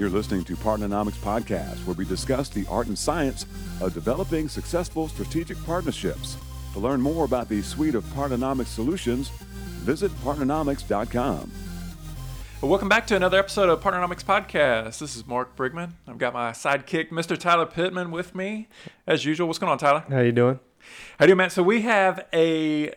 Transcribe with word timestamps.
You're 0.00 0.08
listening 0.08 0.44
to 0.44 0.56
Partnernomics 0.56 1.18
Podcast, 1.18 1.84
where 1.84 1.92
we 1.92 2.06
discuss 2.06 2.48
the 2.48 2.66
art 2.68 2.86
and 2.86 2.98
science 2.98 3.44
of 3.82 3.92
developing 3.92 4.48
successful 4.48 5.08
strategic 5.08 5.62
partnerships. 5.66 6.38
To 6.72 6.78
learn 6.78 7.02
more 7.02 7.26
about 7.26 7.50
the 7.50 7.60
suite 7.60 7.94
of 7.94 8.02
Partnernomics 8.04 8.68
solutions, 8.68 9.28
visit 9.28 10.10
partnernomics.com. 10.24 11.52
Well, 12.62 12.70
welcome 12.70 12.88
back 12.88 13.06
to 13.08 13.16
another 13.16 13.38
episode 13.38 13.68
of 13.68 13.82
Partnernomics 13.82 14.24
Podcast. 14.24 15.00
This 15.00 15.16
is 15.16 15.26
Mark 15.26 15.54
Brigman. 15.54 15.90
I've 16.08 16.16
got 16.16 16.32
my 16.32 16.52
sidekick, 16.52 17.10
Mr. 17.10 17.36
Tyler 17.36 17.66
Pittman, 17.66 18.10
with 18.10 18.34
me 18.34 18.68
as 19.06 19.26
usual. 19.26 19.48
What's 19.48 19.58
going 19.58 19.70
on, 19.70 19.76
Tyler? 19.76 20.06
How 20.08 20.20
you 20.20 20.32
doing? 20.32 20.60
How 21.18 21.26
do 21.26 21.32
you, 21.32 21.36
Matt? 21.36 21.52
So 21.52 21.62
we 21.62 21.82
have 21.82 22.26
a 22.32 22.94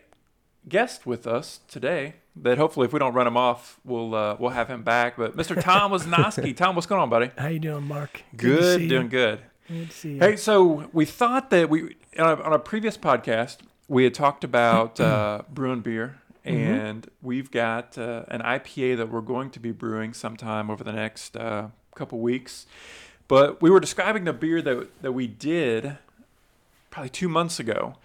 guest 0.70 1.06
with 1.06 1.28
us 1.28 1.60
today 1.68 2.14
that 2.38 2.58
hopefully, 2.58 2.86
if 2.86 2.94
we 2.94 3.00
don't 3.00 3.14
run 3.14 3.28
him 3.28 3.38
off, 3.38 3.80
we'll 3.84 4.16
uh, 4.16 4.36
we'll 4.40 4.52
have 4.52 4.68
him 4.68 4.84
back. 4.84 5.18
But 5.18 5.36
Mr. 5.38 5.62
Tom 5.62 5.92
Wisnowski. 5.92 6.56
Tom, 6.58 6.76
what's 6.76 6.88
going 6.88 7.02
on, 7.02 7.10
buddy? 7.10 7.32
How 7.38 7.48
you 7.48 7.60
doing, 7.60 7.84
Mark? 7.84 8.24
Good, 8.36 8.82
see 8.82 8.88
doing 8.88 9.04
you. 9.04 9.10
good. 9.10 9.40
Good 9.68 9.90
to 9.90 9.96
see 9.96 10.14
you. 10.14 10.20
Hey, 10.20 10.36
so 10.36 10.90
we 10.94 11.06
thought 11.06 11.50
that 11.52 11.70
we 11.70 11.96
on 12.18 12.40
a, 12.40 12.42
on 12.42 12.54
a 12.54 12.60
previous 12.60 12.98
podcast 12.98 13.58
we 13.88 14.04
had 14.04 14.14
talked 14.14 14.44
about 14.44 15.00
uh, 15.00 15.44
brewing 15.54 15.82
beer, 15.82 16.20
and 16.44 17.08
we've 17.22 17.52
got 17.52 17.98
uh, 17.98 18.24
an 18.28 18.42
IPA 18.42 18.98
that 18.98 19.10
we're 19.10 19.22
going 19.22 19.50
to 19.52 19.60
be 19.60 19.72
brewing 19.72 20.14
sometime 20.14 20.70
over 20.70 20.84
the 20.84 20.92
next 20.94 21.38
uh, 21.38 21.68
couple 21.96 22.20
weeks. 22.20 22.66
But 23.28 23.62
we 23.62 23.70
were 23.70 23.80
describing 23.80 24.26
the 24.26 24.34
beer 24.34 24.62
that 24.62 25.02
that 25.02 25.12
we 25.12 25.28
did 25.28 25.98
probably 26.90 27.10
two 27.10 27.30
months 27.30 27.60
ago, 27.60 27.96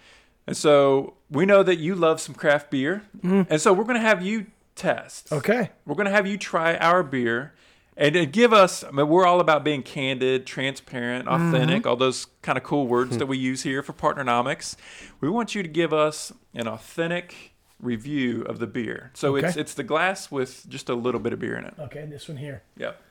and 0.49 0.57
so 0.57 1.13
we 1.29 1.45
know 1.45 1.61
that 1.61 1.77
you 1.77 1.93
love 1.93 2.19
some 2.19 2.33
craft 2.33 2.71
beer, 2.71 3.03
mm. 3.23 3.45
and 3.47 3.61
so 3.61 3.71
we're 3.71 3.83
going 3.83 4.01
to 4.01 4.01
have 4.01 4.23
you 4.23 4.47
test. 4.73 5.31
Okay. 5.31 5.69
We're 5.85 5.93
going 5.93 6.07
to 6.07 6.11
have 6.11 6.25
you 6.25 6.37
try 6.37 6.75
our 6.77 7.03
beer 7.03 7.53
and 7.95 8.31
give 8.31 8.51
us, 8.51 8.83
I 8.83 8.89
mean, 8.89 9.07
we're 9.07 9.27
all 9.27 9.41
about 9.41 9.63
being 9.63 9.83
candid, 9.83 10.47
transparent, 10.47 11.27
mm-hmm. 11.27 11.53
authentic, 11.53 11.85
all 11.85 11.97
those 11.97 12.25
kind 12.41 12.57
of 12.57 12.63
cool 12.63 12.87
words 12.87 13.19
that 13.19 13.25
hmm. 13.25 13.29
we 13.29 13.37
use 13.37 13.61
here 13.61 13.83
for 13.83 13.93
Partnernomics. 13.93 14.75
We 15.21 15.29
want 15.29 15.53
you 15.53 15.61
to 15.61 15.69
give 15.69 15.93
us 15.93 16.31
an 16.55 16.67
authentic 16.67 17.53
review 17.79 18.41
of 18.41 18.57
the 18.57 18.65
beer. 18.65 19.11
So 19.13 19.35
it's 19.35 19.49
Okay. 19.49 19.61
it's 19.61 19.75
the 19.75 19.83
glass 19.83 20.31
with 20.31 20.67
just 20.67 20.89
a 20.89 20.95
little 20.95 21.21
bit 21.21 21.31
of 21.31 21.39
beer 21.39 21.57
in 21.57 21.65
it. 21.65 21.75
Okay, 21.77 22.07
this 22.07 22.27
one 22.27 22.37
here. 22.37 22.63
Yep. 22.75 23.01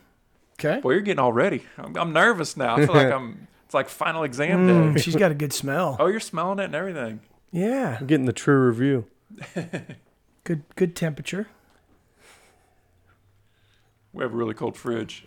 Okay. 0.59 0.81
Well, 0.83 0.93
you're 0.93 1.03
getting 1.03 1.19
all 1.19 1.33
ready. 1.33 1.65
I'm, 1.77 1.97
I'm 1.97 2.13
nervous 2.13 2.57
now. 2.57 2.77
I 2.77 2.87
feel 2.87 2.95
like 2.95 3.13
I'm, 3.13 3.49
it's 3.65 3.75
like 3.75 3.89
final 3.89 4.23
exam 4.25 4.67
day. 4.67 4.73
Mm, 4.73 5.03
she's 5.03 5.17
got 5.17 5.31
a 5.31 5.35
good 5.35 5.53
smell. 5.53 5.97
Oh, 5.99 6.07
you're 6.07 6.21
smelling 6.21 6.59
it 6.59 6.67
and 6.67 6.75
everything. 6.75 7.21
Yeah. 7.51 7.99
I'm 8.01 8.07
getting 8.07 8.27
the 8.27 8.33
true 8.33 8.67
review. 8.67 9.07
Good 10.45 10.63
good 10.77 10.95
temperature. 10.95 11.49
We 14.13 14.23
have 14.23 14.35
a 14.35 14.37
really 14.37 14.53
cold 14.53 14.77
fridge. 14.77 15.27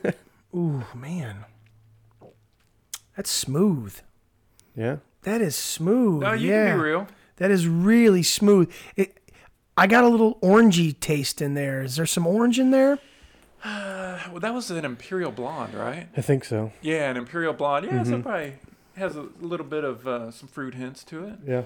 Ooh, 0.54 0.84
man. 0.94 1.46
That's 3.16 3.30
smooth. 3.30 3.98
Yeah. 4.76 4.98
That 5.22 5.40
is 5.40 5.56
smooth. 5.56 6.22
No, 6.22 6.34
you 6.34 6.50
yeah. 6.50 6.66
can 6.68 6.76
be 6.76 6.82
real. 6.82 7.08
That 7.36 7.50
is 7.50 7.66
really 7.66 8.22
smooth. 8.22 8.70
It, 8.94 9.18
I 9.76 9.86
got 9.86 10.04
a 10.04 10.08
little 10.08 10.34
orangey 10.36 10.98
taste 11.00 11.40
in 11.40 11.54
there. 11.54 11.82
Is 11.82 11.96
there 11.96 12.06
some 12.06 12.26
orange 12.26 12.58
in 12.58 12.70
there? 12.70 12.98
Well, 14.30 14.40
that 14.40 14.52
was 14.52 14.70
an 14.70 14.84
Imperial 14.84 15.30
Blonde, 15.30 15.74
right? 15.74 16.08
I 16.16 16.20
think 16.20 16.44
so. 16.44 16.72
Yeah, 16.82 17.10
an 17.10 17.16
imperial 17.16 17.52
blonde. 17.54 17.86
Yeah, 17.86 18.02
so 18.02 18.20
probably 18.20 18.54
has 18.96 19.16
a 19.16 19.26
little 19.40 19.64
bit 19.66 19.84
of 19.84 20.06
uh, 20.06 20.30
some 20.30 20.48
fruit 20.48 20.74
hints 20.74 21.02
to 21.04 21.24
it. 21.24 21.34
Yeah. 21.46 21.62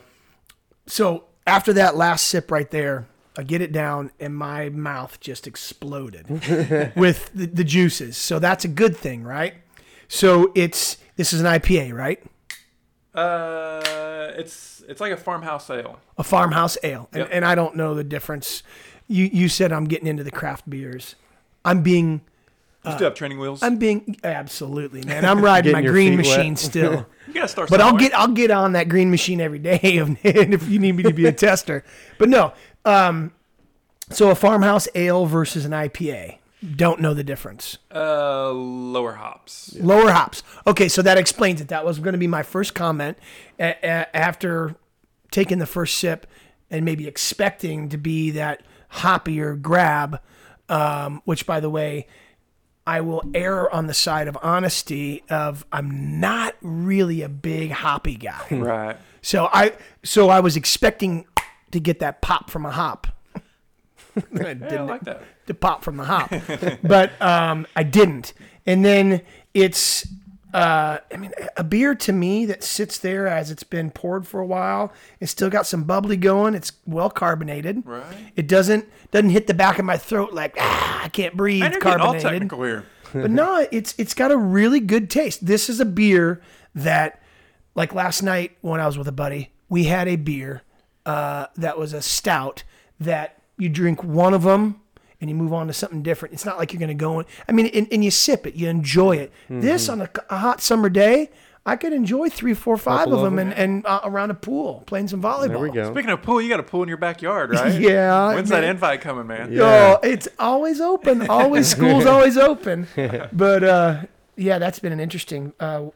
So 0.86 1.24
after 1.46 1.72
that 1.72 1.96
last 1.96 2.26
sip 2.28 2.50
right 2.50 2.70
there, 2.70 3.06
I 3.36 3.42
get 3.42 3.62
it 3.62 3.72
down 3.72 4.10
and 4.20 4.36
my 4.36 4.68
mouth 4.68 5.18
just 5.18 5.46
exploded 5.46 6.28
with 6.96 7.30
the, 7.34 7.46
the 7.46 7.64
juices. 7.64 8.16
So 8.16 8.38
that's 8.38 8.64
a 8.64 8.68
good 8.68 8.96
thing, 8.96 9.24
right? 9.24 9.54
So 10.08 10.52
it's 10.54 10.98
this 11.16 11.32
is 11.32 11.40
an 11.40 11.46
IPA, 11.46 11.94
right? 11.94 12.22
Uh, 13.14 14.32
it's 14.36 14.82
it's 14.88 15.00
like 15.00 15.12
a 15.12 15.16
farmhouse 15.16 15.68
ale. 15.70 15.98
A 16.18 16.24
farmhouse 16.24 16.76
ale, 16.82 17.08
and, 17.12 17.20
Yep. 17.20 17.28
and 17.32 17.44
I 17.44 17.54
don't 17.54 17.76
know 17.76 17.94
the 17.94 18.04
difference. 18.04 18.62
You 19.08 19.28
you 19.32 19.48
said 19.48 19.72
I'm 19.72 19.84
getting 19.84 20.06
into 20.06 20.24
the 20.24 20.30
craft 20.30 20.68
beers. 20.68 21.14
I'm 21.64 21.82
being 21.82 22.20
You 22.84 22.92
still 22.92 23.04
have 23.06 23.14
training 23.14 23.38
wheels. 23.38 23.62
I'm 23.62 23.76
being 23.78 24.16
absolutely 24.24 25.02
man. 25.04 25.24
I'm 25.24 25.40
riding 25.42 25.72
Getting 25.72 25.84
my 25.84 25.84
your 25.84 25.92
green 25.92 26.18
feet 26.18 26.26
wet. 26.28 26.36
machine 26.38 26.56
still. 26.56 27.06
you 27.28 27.34
gotta 27.34 27.48
start. 27.48 27.70
But 27.70 27.80
I'll 27.80 27.88
somewhere. 27.90 28.08
get 28.08 28.18
I'll 28.18 28.28
get 28.28 28.50
on 28.50 28.72
that 28.72 28.88
green 28.88 29.10
machine 29.10 29.40
every 29.40 29.58
day 29.58 29.78
if, 29.82 30.24
if 30.24 30.68
you 30.68 30.78
need 30.78 30.92
me 30.96 31.02
to 31.04 31.12
be 31.12 31.26
a 31.26 31.32
tester. 31.46 31.84
But 32.18 32.28
no, 32.28 32.52
um, 32.84 33.32
so 34.10 34.30
a 34.30 34.34
farmhouse 34.34 34.88
ale 34.94 35.26
versus 35.26 35.64
an 35.64 35.72
IPA. 35.72 36.38
Don't 36.76 37.00
know 37.00 37.12
the 37.12 37.24
difference. 37.24 37.78
uh 37.92 38.50
lower 38.52 39.14
hops. 39.14 39.74
Lower 39.80 40.12
hops. 40.12 40.44
Okay, 40.66 40.88
so 40.88 41.02
that 41.02 41.18
explains 41.18 41.60
it. 41.60 41.68
That 41.68 41.84
was 41.84 41.98
going 41.98 42.12
to 42.12 42.18
be 42.18 42.28
my 42.28 42.44
first 42.44 42.72
comment 42.74 43.18
a- 43.58 43.74
a- 43.82 44.16
after 44.16 44.76
taking 45.32 45.58
the 45.58 45.66
first 45.66 45.96
sip 45.98 46.24
and 46.70 46.84
maybe 46.84 47.08
expecting 47.08 47.88
to 47.88 47.96
be 47.98 48.30
that 48.32 48.62
hoppier 48.92 49.60
grab. 49.60 50.20
Um, 50.72 51.20
which, 51.24 51.46
by 51.46 51.60
the 51.60 51.68
way, 51.70 52.06
I 52.86 53.00
will 53.02 53.22
err 53.34 53.72
on 53.72 53.86
the 53.86 53.94
side 53.94 54.26
of 54.26 54.36
honesty. 54.42 55.22
Of 55.28 55.64
I'm 55.70 56.18
not 56.20 56.54
really 56.62 57.22
a 57.22 57.28
big 57.28 57.70
hoppy 57.70 58.16
guy. 58.16 58.46
Right. 58.50 58.96
So 59.20 59.48
I 59.52 59.72
so 60.02 60.30
I 60.30 60.40
was 60.40 60.56
expecting 60.56 61.26
to 61.70 61.78
get 61.78 61.98
that 62.00 62.22
pop 62.22 62.50
from 62.50 62.64
a 62.66 62.70
hop. 62.72 63.06
I 64.16 64.56
Yeah, 64.60 64.80
I 64.80 64.80
like 64.82 65.02
that. 65.02 65.22
to 65.46 65.54
pop 65.54 65.84
from 65.84 65.96
the 65.98 66.04
hop, 66.04 66.32
but 66.82 67.20
um, 67.22 67.66
I 67.76 67.82
didn't. 67.82 68.32
And 68.66 68.84
then 68.84 69.20
it's 69.54 70.06
uh, 70.52 70.98
I 71.12 71.16
mean 71.16 71.32
a 71.56 71.64
beer 71.64 71.94
to 71.94 72.12
me 72.12 72.44
that 72.46 72.62
sits 72.62 72.98
there 72.98 73.26
as 73.26 73.50
it's 73.50 73.62
been 73.62 73.90
poured 73.90 74.26
for 74.26 74.40
a 74.40 74.46
while. 74.46 74.92
It's 75.20 75.32
still 75.32 75.50
got 75.50 75.66
some 75.66 75.84
bubbly 75.84 76.16
going. 76.16 76.54
It's 76.54 76.72
well 76.86 77.10
carbonated. 77.10 77.82
Right. 77.86 78.04
It 78.36 78.46
doesn't 78.48 78.86
doesn't 79.10 79.30
hit 79.30 79.46
the 79.46 79.54
back 79.54 79.78
of 79.78 79.84
my 79.84 79.96
throat 79.96 80.32
like 80.32 80.54
ah 80.58 81.04
I 81.04 81.08
can't 81.08 81.36
breathe. 81.36 81.60
You're 81.62 81.70
getting 81.70 82.00
all 82.00 82.12
carbonated 82.12 82.30
technical 82.30 82.62
here. 82.62 82.84
but 83.12 83.30
no, 83.30 83.66
it's 83.72 83.94
it's 83.98 84.14
got 84.14 84.30
a 84.30 84.36
really 84.36 84.80
good 84.80 85.08
taste. 85.08 85.46
This 85.46 85.68
is 85.70 85.80
a 85.80 85.84
beer 85.86 86.40
that, 86.74 87.20
like 87.74 87.94
last 87.94 88.22
night 88.22 88.56
when 88.60 88.80
I 88.80 88.86
was 88.86 88.98
with 88.98 89.08
a 89.08 89.12
buddy, 89.12 89.52
we 89.68 89.84
had 89.84 90.06
a 90.08 90.16
beer 90.16 90.62
uh, 91.06 91.46
that 91.56 91.78
was 91.78 91.92
a 91.92 92.02
stout 92.02 92.62
that 93.00 93.40
you 93.58 93.68
drink 93.68 94.04
one 94.04 94.34
of 94.34 94.42
them 94.42 94.81
and 95.22 95.30
you 95.30 95.36
move 95.36 95.52
on 95.54 95.68
to 95.68 95.72
something 95.72 96.02
different. 96.02 96.34
It's 96.34 96.44
not 96.44 96.58
like 96.58 96.72
you're 96.72 96.80
going 96.80 96.88
to 96.88 96.94
go 96.94 97.20
in. 97.20 97.26
I 97.48 97.52
mean, 97.52 97.66
and, 97.66 97.86
and 97.90 98.04
you 98.04 98.10
sip 98.10 98.44
it, 98.46 98.54
you 98.56 98.68
enjoy 98.68 99.16
it. 99.16 99.32
This 99.48 99.88
on 99.88 100.02
a, 100.02 100.10
a 100.28 100.36
hot 100.38 100.60
summer 100.60 100.88
day, 100.90 101.30
I 101.64 101.76
could 101.76 101.92
enjoy 101.92 102.28
three, 102.28 102.54
four, 102.54 102.76
five 102.76 103.04
Couple 103.04 103.12
of 103.12 103.18
of 103.20 103.24
them, 103.26 103.36
them. 103.36 103.50
and, 103.50 103.56
and 103.76 103.86
uh, 103.86 104.00
around 104.02 104.32
a 104.32 104.34
pool 104.34 104.82
playing 104.86 105.06
some 105.06 105.22
volleyball. 105.22 105.48
There 105.48 105.58
we 105.60 105.70
go. 105.70 105.92
Speaking 105.92 106.10
of 106.10 106.20
pool, 106.22 106.42
you 106.42 106.48
got 106.48 106.58
a 106.58 106.64
pool 106.64 106.82
in 106.82 106.88
your 106.88 106.98
backyard, 106.98 107.50
right? 107.54 107.80
Yeah, 107.80 108.34
When's 108.34 108.50
man. 108.50 108.62
that 108.62 108.68
invite 108.68 109.00
coming, 109.00 109.28
man? 109.28 109.56
Oh, 109.60 110.00
it's 110.02 110.26
always 110.40 110.80
open. 110.80 111.28
Always 111.30 111.68
school's 111.68 112.04
always 112.04 112.36
open. 112.36 112.88
But 113.32 113.62
uh, 113.62 114.02
yeah, 114.36 114.58
that's 114.58 114.80
been 114.80 114.92
an 114.92 114.98
interesting 114.98 115.52
uh, 115.60 115.90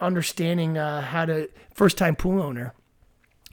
understanding 0.00 0.78
uh, 0.78 1.00
how 1.02 1.24
to 1.24 1.48
first 1.74 1.98
time 1.98 2.14
pool 2.16 2.40
owner. 2.40 2.72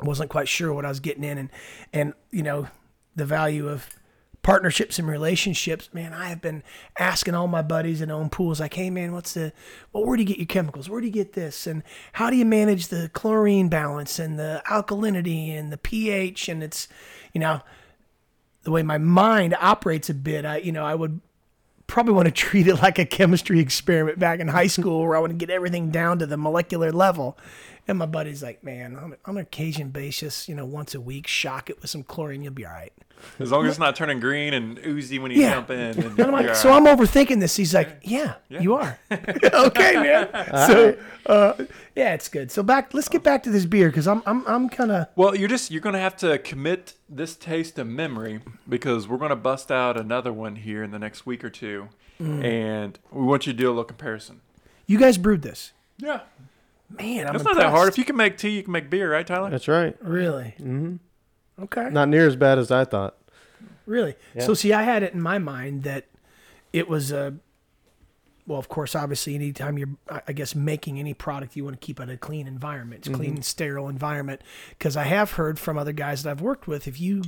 wasn't 0.03 0.29
quite 0.29 0.47
sure 0.47 0.71
what 0.71 0.85
I 0.85 0.89
was 0.89 0.99
getting 0.99 1.23
in, 1.23 1.37
and 1.39 1.49
and 1.93 2.13
you 2.29 2.43
know 2.43 2.67
the 3.15 3.25
value 3.25 3.67
of 3.67 3.89
partnerships 4.41 4.99
and 4.99 5.07
relationships. 5.07 5.89
Man, 5.93 6.13
I 6.13 6.29
have 6.29 6.41
been 6.41 6.63
asking 6.97 7.35
all 7.35 7.47
my 7.47 7.61
buddies 7.61 7.99
that 7.99 8.09
own 8.09 8.29
pools, 8.29 8.59
like, 8.59 8.73
hey 8.73 8.89
man, 8.89 9.11
what's 9.11 9.33
the 9.33 9.53
well, 9.91 10.05
where 10.05 10.15
do 10.15 10.23
you 10.23 10.27
get 10.27 10.37
your 10.37 10.45
chemicals? 10.45 10.89
Where 10.89 11.01
do 11.01 11.07
you 11.07 11.13
get 11.13 11.33
this? 11.33 11.67
And 11.67 11.83
how 12.13 12.29
do 12.29 12.35
you 12.35 12.45
manage 12.45 12.87
the 12.87 13.09
chlorine 13.13 13.69
balance 13.69 14.19
and 14.19 14.39
the 14.39 14.61
alkalinity 14.67 15.51
and 15.57 15.71
the 15.71 15.77
pH? 15.77 16.49
And 16.49 16.63
it's 16.63 16.87
you 17.33 17.39
know 17.39 17.61
the 18.63 18.71
way 18.71 18.83
my 18.83 18.97
mind 18.97 19.55
operates 19.59 20.09
a 20.09 20.13
bit, 20.13 20.45
I 20.45 20.57
you 20.57 20.71
know 20.71 20.85
I 20.85 20.95
would 20.95 21.21
probably 21.89 22.13
want 22.13 22.27
to 22.27 22.31
treat 22.47 22.67
it 22.67 22.75
like 22.75 22.99
a 22.99 23.05
chemistry 23.05 23.59
experiment 23.59 24.19
back 24.19 24.39
in 24.39 24.47
high 24.47 24.67
school 24.67 25.01
where 25.01 25.17
I 25.17 25.19
want 25.19 25.31
to 25.31 25.37
get 25.37 25.49
everything 25.49 25.89
down 25.89 26.19
to 26.19 26.25
the 26.25 26.37
molecular 26.37 26.91
level. 26.91 27.37
And 27.89 27.97
my 27.97 28.05
buddy's 28.05 28.43
like, 28.43 28.63
man, 28.63 28.95
on, 28.95 29.15
on 29.25 29.37
an 29.37 29.41
occasion 29.41 29.89
basis, 29.89 30.47
you 30.47 30.53
know, 30.53 30.63
once 30.63 30.93
a 30.93 31.01
week, 31.01 31.25
shock 31.25 31.71
it 31.71 31.81
with 31.81 31.89
some 31.89 32.03
chlorine, 32.03 32.43
you'll 32.43 32.53
be 32.53 32.65
all 32.65 32.71
right. 32.71 32.93
As 33.39 33.51
long 33.51 33.65
as 33.65 33.71
it's 33.71 33.79
not 33.79 33.95
turning 33.95 34.19
green 34.19 34.53
and 34.53 34.79
oozy 34.85 35.17
when 35.17 35.31
you 35.31 35.41
Yeah. 35.41 35.55
jump 35.55 35.71
in. 35.71 35.79
And 35.79 35.97
And 36.03 36.19
I'm 36.21 36.31
like, 36.31 36.55
so 36.55 36.69
all 36.69 36.77
I'm 36.77 36.85
overthinking 36.97 37.39
this. 37.39 37.55
He's 37.55 37.73
like, 37.73 37.97
yeah, 38.03 38.35
you 38.47 38.75
are. 38.75 38.99
okay, 39.11 39.93
man. 39.95 40.29
So, 40.67 40.97
uh, 41.25 41.53
yeah, 41.95 42.13
it's 42.13 42.29
good. 42.29 42.51
So 42.51 42.61
back, 42.63 42.93
let's 42.93 43.09
get 43.09 43.23
back 43.23 43.41
to 43.43 43.49
this 43.49 43.65
beer 43.65 43.89
because 43.89 44.07
I'm, 44.07 44.21
I'm, 44.27 44.45
I'm 44.47 44.69
kind 44.69 44.91
of, 44.91 45.07
Well, 45.15 45.35
you're 45.35 45.49
just 45.49 45.71
you're 45.71 45.81
gonna 45.81 45.99
have 45.99 46.15
to 46.17 46.37
commit 46.37 46.93
this 47.09 47.35
taste 47.35 47.75
to 47.77 47.83
memory 47.83 48.39
because 48.69 49.07
we're 49.07 49.17
gonna 49.17 49.35
bust 49.35 49.71
out 49.71 49.97
another 49.97 50.31
one 50.31 50.55
here 50.57 50.83
in 50.83 50.91
the 50.91 50.99
next 50.99 51.25
week 51.25 51.43
or 51.43 51.49
two, 51.49 51.89
Mm. 52.21 52.43
and 52.43 52.99
we 53.11 53.23
want 53.25 53.47
you 53.47 53.53
to 53.53 53.57
do 53.57 53.67
a 53.67 53.71
little 53.71 53.83
comparison. 53.85 54.41
you 54.85 54.99
guys 54.99 55.17
brewed 55.17 55.41
this. 55.41 55.71
Yeah, 55.97 56.19
Man, 56.89 57.27
I'm 57.27 57.35
it's 57.35 57.43
not 57.43 57.55
that 57.55 57.69
hard. 57.69 57.89
If 57.89 57.97
you 57.97 58.05
can 58.05 58.15
make 58.15 58.37
tea, 58.37 58.49
you 58.49 58.63
can 58.63 58.71
make 58.71 58.89
beer, 58.89 59.11
right, 59.11 59.25
Tyler? 59.25 59.49
That's 59.49 59.67
right. 59.67 59.95
Really? 60.01 60.55
Mm-hmm. 60.59 60.95
Okay. 61.63 61.89
Not 61.89 62.09
near 62.09 62.25
as 62.25 62.35
bad 62.35 62.57
as 62.57 62.71
I 62.71 62.85
thought. 62.85 63.15
Really? 63.85 64.15
Yeah. 64.35 64.45
So 64.45 64.53
see, 64.53 64.73
I 64.73 64.83
had 64.83 65.03
it 65.03 65.13
in 65.13 65.21
my 65.21 65.37
mind 65.37 65.83
that 65.83 66.05
it 66.73 66.87
was 66.87 67.11
a 67.11 67.35
well, 68.49 68.57
of 68.57 68.67
course, 68.67 68.95
obviously, 68.95 69.35
anytime 69.35 69.77
you're, 69.77 69.89
I 70.09 70.21
I 70.29 70.33
guess, 70.33 70.55
making 70.55 70.99
any 70.99 71.13
product, 71.13 71.55
you 71.55 71.63
want 71.63 71.79
to 71.79 71.85
keep 71.85 71.99
it 71.99 72.09
a 72.09 72.17
clean 72.17 72.47
environment, 72.47 73.05
it's 73.05 73.15
clean 73.15 73.43
sterile 73.43 73.87
environment. 73.87 74.41
Because 74.69 74.97
I 74.97 75.03
have 75.03 75.33
heard 75.33 75.59
from 75.59 75.77
other 75.77 75.91
guys 75.91 76.23
that 76.23 76.31
I've 76.31 76.41
worked 76.41 76.67
with, 76.67 76.87
if 76.87 76.99
you, 76.99 77.21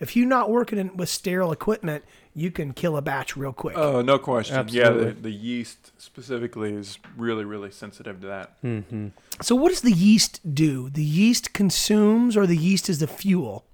if 0.00 0.16
you're 0.16 0.26
not 0.26 0.50
working 0.50 0.78
in, 0.78 0.96
with 0.96 1.08
sterile 1.08 1.52
equipment, 1.52 2.04
you 2.34 2.50
can 2.50 2.72
kill 2.72 2.96
a 2.96 3.02
batch 3.02 3.36
real 3.36 3.52
quick. 3.52 3.76
Oh, 3.78 4.02
no 4.02 4.18
question. 4.18 4.66
Yeah, 4.68 4.90
the, 4.90 5.12
the 5.12 5.30
yeast 5.30 5.92
specifically 6.00 6.72
is 6.74 6.98
really, 7.16 7.44
really 7.44 7.70
sensitive 7.70 8.20
to 8.22 8.26
that. 8.26 8.62
Mm-hmm. 8.62 9.08
So, 9.40 9.54
what 9.54 9.68
does 9.70 9.82
the 9.82 9.92
yeast 9.92 10.54
do? 10.54 10.90
The 10.90 11.04
yeast 11.04 11.52
consumes, 11.52 12.36
or 12.36 12.46
the 12.46 12.56
yeast 12.56 12.88
is 12.88 12.98
the 12.98 13.06
fuel? 13.06 13.64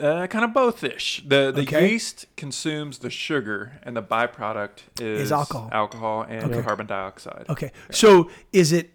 Uh, 0.00 0.26
kind 0.26 0.44
of 0.44 0.52
both-ish. 0.52 1.22
The 1.26 1.52
the 1.54 1.62
Okay. 1.62 1.90
yeast 1.92 2.26
consumes 2.36 2.98
the 2.98 3.10
sugar, 3.10 3.78
and 3.84 3.96
the 3.96 4.02
byproduct 4.02 4.80
is, 5.00 5.20
Is 5.22 5.32
alcohol. 5.32 5.68
alcohol 5.72 6.22
and 6.28 6.52
Okay. 6.52 6.62
carbon 6.62 6.86
dioxide. 6.86 7.46
Okay. 7.48 7.70
So, 7.90 8.28
is 8.52 8.72
it 8.72 8.90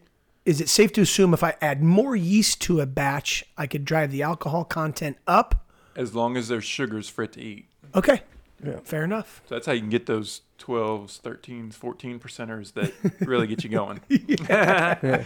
is 0.46 0.60
it 0.62 0.68
safe 0.70 0.92
to 0.94 1.02
assume 1.02 1.34
if 1.34 1.44
I 1.44 1.56
add 1.62 1.84
more 1.84 2.16
yeast 2.16 2.60
to 2.62 2.82
a 2.82 2.86
batch, 2.86 3.46
I 3.58 3.66
could 3.68 3.86
drive 3.86 4.12
the 4.12 4.24
alcohol 4.24 4.64
content 4.66 5.18
up? 5.28 5.66
As 6.00 6.16
long 6.16 6.38
as 6.38 6.48
there's 6.48 6.64
sugars 6.64 7.10
for 7.10 7.24
it 7.24 7.34
to 7.34 7.42
eat. 7.42 7.68
Okay. 7.94 8.22
Yeah. 8.64 8.80
Fair 8.84 9.04
enough. 9.04 9.42
So 9.48 9.56
that's 9.56 9.66
how 9.66 9.74
you 9.74 9.82
can 9.82 9.90
get 9.90 10.06
those 10.06 10.42
12s, 10.60 11.20
13s, 11.20 11.74
14 11.74 12.20
percenters 12.20 12.74
that 12.74 12.94
really 13.28 13.48
get 13.48 13.64
you 13.66 13.70
going. 13.70 14.00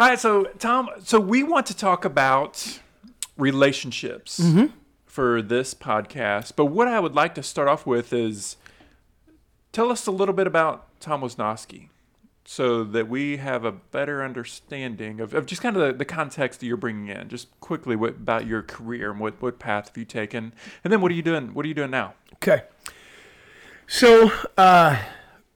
All 0.00 0.08
right, 0.08 0.18
so 0.18 0.44
Tom, 0.58 0.88
so 1.02 1.20
we 1.20 1.42
want 1.42 1.66
to 1.66 1.76
talk 1.76 2.06
about 2.06 2.80
relationships 3.36 4.40
mm-hmm. 4.40 4.66
for 5.04 5.42
this 5.42 5.74
podcast, 5.74 6.52
but 6.56 6.66
what 6.66 6.88
I 6.88 6.98
would 6.98 7.14
like 7.14 7.34
to 7.34 7.42
start 7.42 7.68
off 7.68 7.86
with 7.86 8.14
is 8.14 8.56
tell 9.72 9.90
us 9.90 10.06
a 10.06 10.10
little 10.10 10.34
bit 10.34 10.46
about 10.46 10.88
Tom 11.00 11.20
Wisnowski 11.20 11.88
so 12.52 12.84
that 12.84 13.08
we 13.08 13.38
have 13.38 13.64
a 13.64 13.72
better 13.72 14.22
understanding 14.22 15.20
of, 15.20 15.32
of 15.32 15.46
just 15.46 15.62
kind 15.62 15.74
of 15.74 15.80
the, 15.80 15.92
the 15.94 16.04
context 16.04 16.60
that 16.60 16.66
you're 16.66 16.76
bringing 16.76 17.08
in. 17.08 17.30
Just 17.30 17.48
quickly 17.60 17.96
what, 17.96 18.10
about 18.10 18.46
your 18.46 18.60
career 18.60 19.10
and 19.10 19.18
what, 19.18 19.40
what 19.40 19.58
path 19.58 19.88
have 19.88 19.96
you 19.96 20.04
taken, 20.04 20.52
and 20.84 20.92
then 20.92 21.00
what 21.00 21.10
are 21.10 21.14
you 21.14 21.22
doing? 21.22 21.54
What 21.54 21.64
are 21.64 21.68
you 21.68 21.74
doing 21.74 21.90
now? 21.90 22.12
Okay. 22.34 22.64
So, 23.86 24.30
uh, 24.58 24.98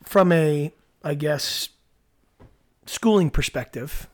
from 0.05 0.33
a, 0.33 0.73
I 1.05 1.13
guess, 1.13 1.69
schooling 2.87 3.29
perspective, 3.29 4.09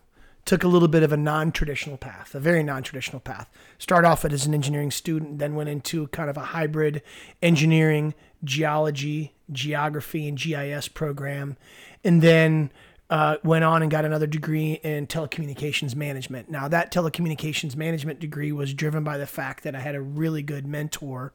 took 0.44 0.64
a 0.64 0.68
little 0.68 0.88
bit 0.88 1.02
of 1.02 1.12
a 1.12 1.16
non-traditional 1.16 1.96
path, 1.96 2.34
a 2.34 2.40
very 2.40 2.62
non-traditional 2.62 3.20
path. 3.20 3.48
Started 3.78 4.08
off 4.08 4.24
as 4.24 4.46
an 4.46 4.54
engineering 4.54 4.90
student, 4.90 5.38
then 5.38 5.54
went 5.54 5.68
into 5.68 6.08
kind 6.08 6.28
of 6.28 6.36
a 6.36 6.40
hybrid 6.40 7.02
engineering, 7.40 8.14
geology, 8.42 9.34
geography, 9.52 10.26
and 10.26 10.38
GIS 10.38 10.88
program, 10.88 11.56
and 12.02 12.22
then 12.22 12.72
uh, 13.08 13.36
went 13.44 13.62
on 13.62 13.82
and 13.82 13.90
got 13.90 14.04
another 14.04 14.26
degree 14.26 14.80
in 14.82 15.06
telecommunications 15.06 15.94
management. 15.94 16.50
Now, 16.50 16.66
that 16.68 16.92
telecommunications 16.92 17.76
management 17.76 18.18
degree 18.18 18.52
was 18.52 18.74
driven 18.74 19.04
by 19.04 19.18
the 19.18 19.26
fact 19.26 19.64
that 19.64 19.74
I 19.74 19.80
had 19.80 19.94
a 19.94 20.00
really 20.00 20.42
good 20.42 20.66
mentor 20.66 21.34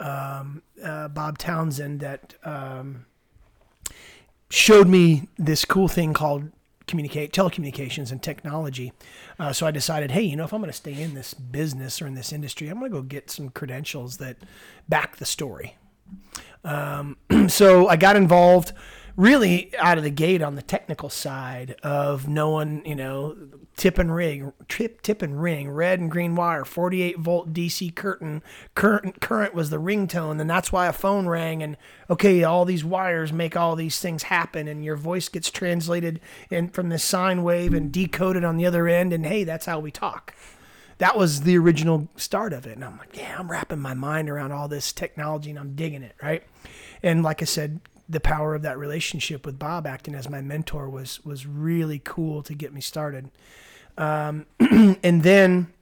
um, 0.00 0.62
uh, 0.82 1.08
Bob 1.08 1.38
Townsend 1.38 2.00
that 2.00 2.34
um, 2.42 3.04
showed 4.48 4.88
me 4.88 5.28
this 5.38 5.64
cool 5.64 5.88
thing 5.88 6.14
called 6.14 6.50
communicate 6.90 7.32
telecommunications 7.32 8.10
and 8.10 8.22
technology. 8.22 8.92
Uh, 9.38 9.52
so 9.52 9.66
I 9.66 9.70
decided, 9.70 10.10
hey, 10.10 10.22
you 10.22 10.36
know, 10.36 10.44
if 10.44 10.52
I'm 10.52 10.60
going 10.60 10.70
to 10.70 10.76
stay 10.76 11.00
in 11.00 11.14
this 11.14 11.32
business 11.32 12.02
or 12.02 12.06
in 12.06 12.14
this 12.14 12.32
industry, 12.32 12.68
I'm 12.68 12.78
going 12.78 12.90
to 12.90 12.98
go 12.98 13.02
get 13.02 13.30
some 13.30 13.48
credentials 13.48 14.18
that 14.18 14.36
back 14.88 15.16
the 15.16 15.24
story. 15.24 15.76
Um, 16.64 17.16
so 17.48 17.88
I 17.88 17.96
got 17.96 18.16
involved 18.16 18.72
really 19.20 19.70
out 19.78 19.98
of 19.98 20.04
the 20.04 20.10
gate 20.10 20.40
on 20.40 20.54
the 20.54 20.62
technical 20.62 21.10
side 21.10 21.76
of 21.82 22.26
knowing, 22.26 22.82
you 22.86 22.94
know, 22.94 23.36
tip 23.76 23.98
and 23.98 24.14
ring, 24.14 24.50
tip, 24.66 25.02
tip 25.02 25.20
and 25.20 25.42
ring, 25.42 25.70
red 25.70 26.00
and 26.00 26.10
green 26.10 26.34
wire, 26.34 26.64
48 26.64 27.18
volt 27.18 27.52
DC 27.52 27.94
curtain, 27.94 28.42
current, 28.74 29.20
current 29.20 29.54
was 29.54 29.68
the 29.68 29.76
ringtone. 29.76 30.40
And 30.40 30.48
that's 30.48 30.72
why 30.72 30.86
a 30.86 30.92
phone 30.92 31.26
rang. 31.26 31.62
And 31.62 31.76
okay, 32.08 32.42
all 32.44 32.64
these 32.64 32.82
wires 32.82 33.30
make 33.30 33.56
all 33.56 33.76
these 33.76 34.00
things 34.00 34.24
happen. 34.24 34.66
And 34.66 34.82
your 34.82 34.96
voice 34.96 35.28
gets 35.28 35.50
translated 35.50 36.18
in 36.48 36.70
from 36.70 36.88
the 36.88 36.98
sine 36.98 37.42
wave 37.42 37.74
and 37.74 37.92
decoded 37.92 38.42
on 38.42 38.56
the 38.56 38.64
other 38.64 38.88
end. 38.88 39.12
And 39.12 39.26
hey, 39.26 39.44
that's 39.44 39.66
how 39.66 39.80
we 39.80 39.90
talk 39.90 40.34
that 40.98 41.16
was 41.16 41.40
the 41.40 41.56
original 41.56 42.10
start 42.16 42.52
of 42.52 42.66
it. 42.66 42.74
And 42.74 42.84
I'm 42.84 42.98
like, 42.98 43.16
yeah, 43.16 43.36
I'm 43.38 43.50
wrapping 43.50 43.78
my 43.78 43.94
mind 43.94 44.28
around 44.28 44.52
all 44.52 44.68
this 44.68 44.92
technology 44.92 45.48
and 45.48 45.58
I'm 45.58 45.74
digging 45.74 46.02
it, 46.02 46.14
right? 46.22 46.42
And 47.02 47.22
like 47.22 47.40
I 47.40 47.46
said, 47.46 47.80
the 48.10 48.20
power 48.20 48.54
of 48.54 48.62
that 48.62 48.76
relationship 48.76 49.46
with 49.46 49.58
Bob 49.58 49.86
acting 49.86 50.14
as 50.14 50.28
my 50.28 50.40
mentor 50.40 50.90
was 50.90 51.24
was 51.24 51.46
really 51.46 52.00
cool 52.04 52.42
to 52.42 52.54
get 52.54 52.74
me 52.74 52.80
started. 52.80 53.30
Um, 53.96 54.46
and 54.60 55.22
then 55.22 55.72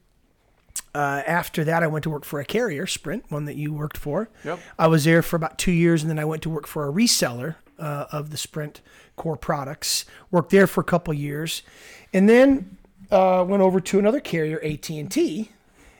uh, 0.94 1.22
after 1.26 1.64
that, 1.64 1.82
I 1.82 1.86
went 1.86 2.02
to 2.04 2.10
work 2.10 2.24
for 2.24 2.40
a 2.40 2.44
carrier, 2.44 2.86
Sprint, 2.86 3.30
one 3.30 3.46
that 3.46 3.56
you 3.56 3.72
worked 3.72 3.96
for. 3.96 4.28
Yep. 4.44 4.58
I 4.78 4.86
was 4.88 5.04
there 5.04 5.22
for 5.22 5.36
about 5.36 5.58
two 5.58 5.72
years, 5.72 6.02
and 6.02 6.10
then 6.10 6.18
I 6.18 6.24
went 6.24 6.42
to 6.42 6.50
work 6.50 6.66
for 6.66 6.88
a 6.88 6.92
reseller 6.92 7.56
uh, 7.78 8.06
of 8.12 8.30
the 8.30 8.36
Sprint 8.36 8.80
core 9.16 9.36
products. 9.36 10.04
Worked 10.30 10.50
there 10.50 10.66
for 10.66 10.80
a 10.80 10.84
couple 10.84 11.14
years, 11.14 11.62
and 12.12 12.28
then 12.28 12.76
uh, 13.10 13.44
went 13.46 13.62
over 13.62 13.80
to 13.80 13.98
another 13.98 14.20
carrier, 14.20 14.60
AT 14.62 14.88
and 14.90 15.10
T, 15.10 15.50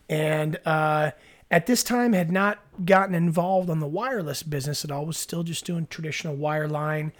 and 0.09 0.59
uh, 0.67 1.13
at 1.51 1.67
this 1.67 1.83
time 1.83 2.13
had 2.13 2.31
not 2.31 2.59
gotten 2.85 3.15
involved 3.15 3.71
on 3.71 3.81
the 3.81 3.87
wireless 3.87 4.43
business 4.43 4.85
at 4.85 4.91
all. 4.91 5.07
Was 5.07 5.17
still 5.17 5.43
just 5.43 5.65
doing 5.65 5.87
traditional 5.87 6.37
wireline, 6.37 7.13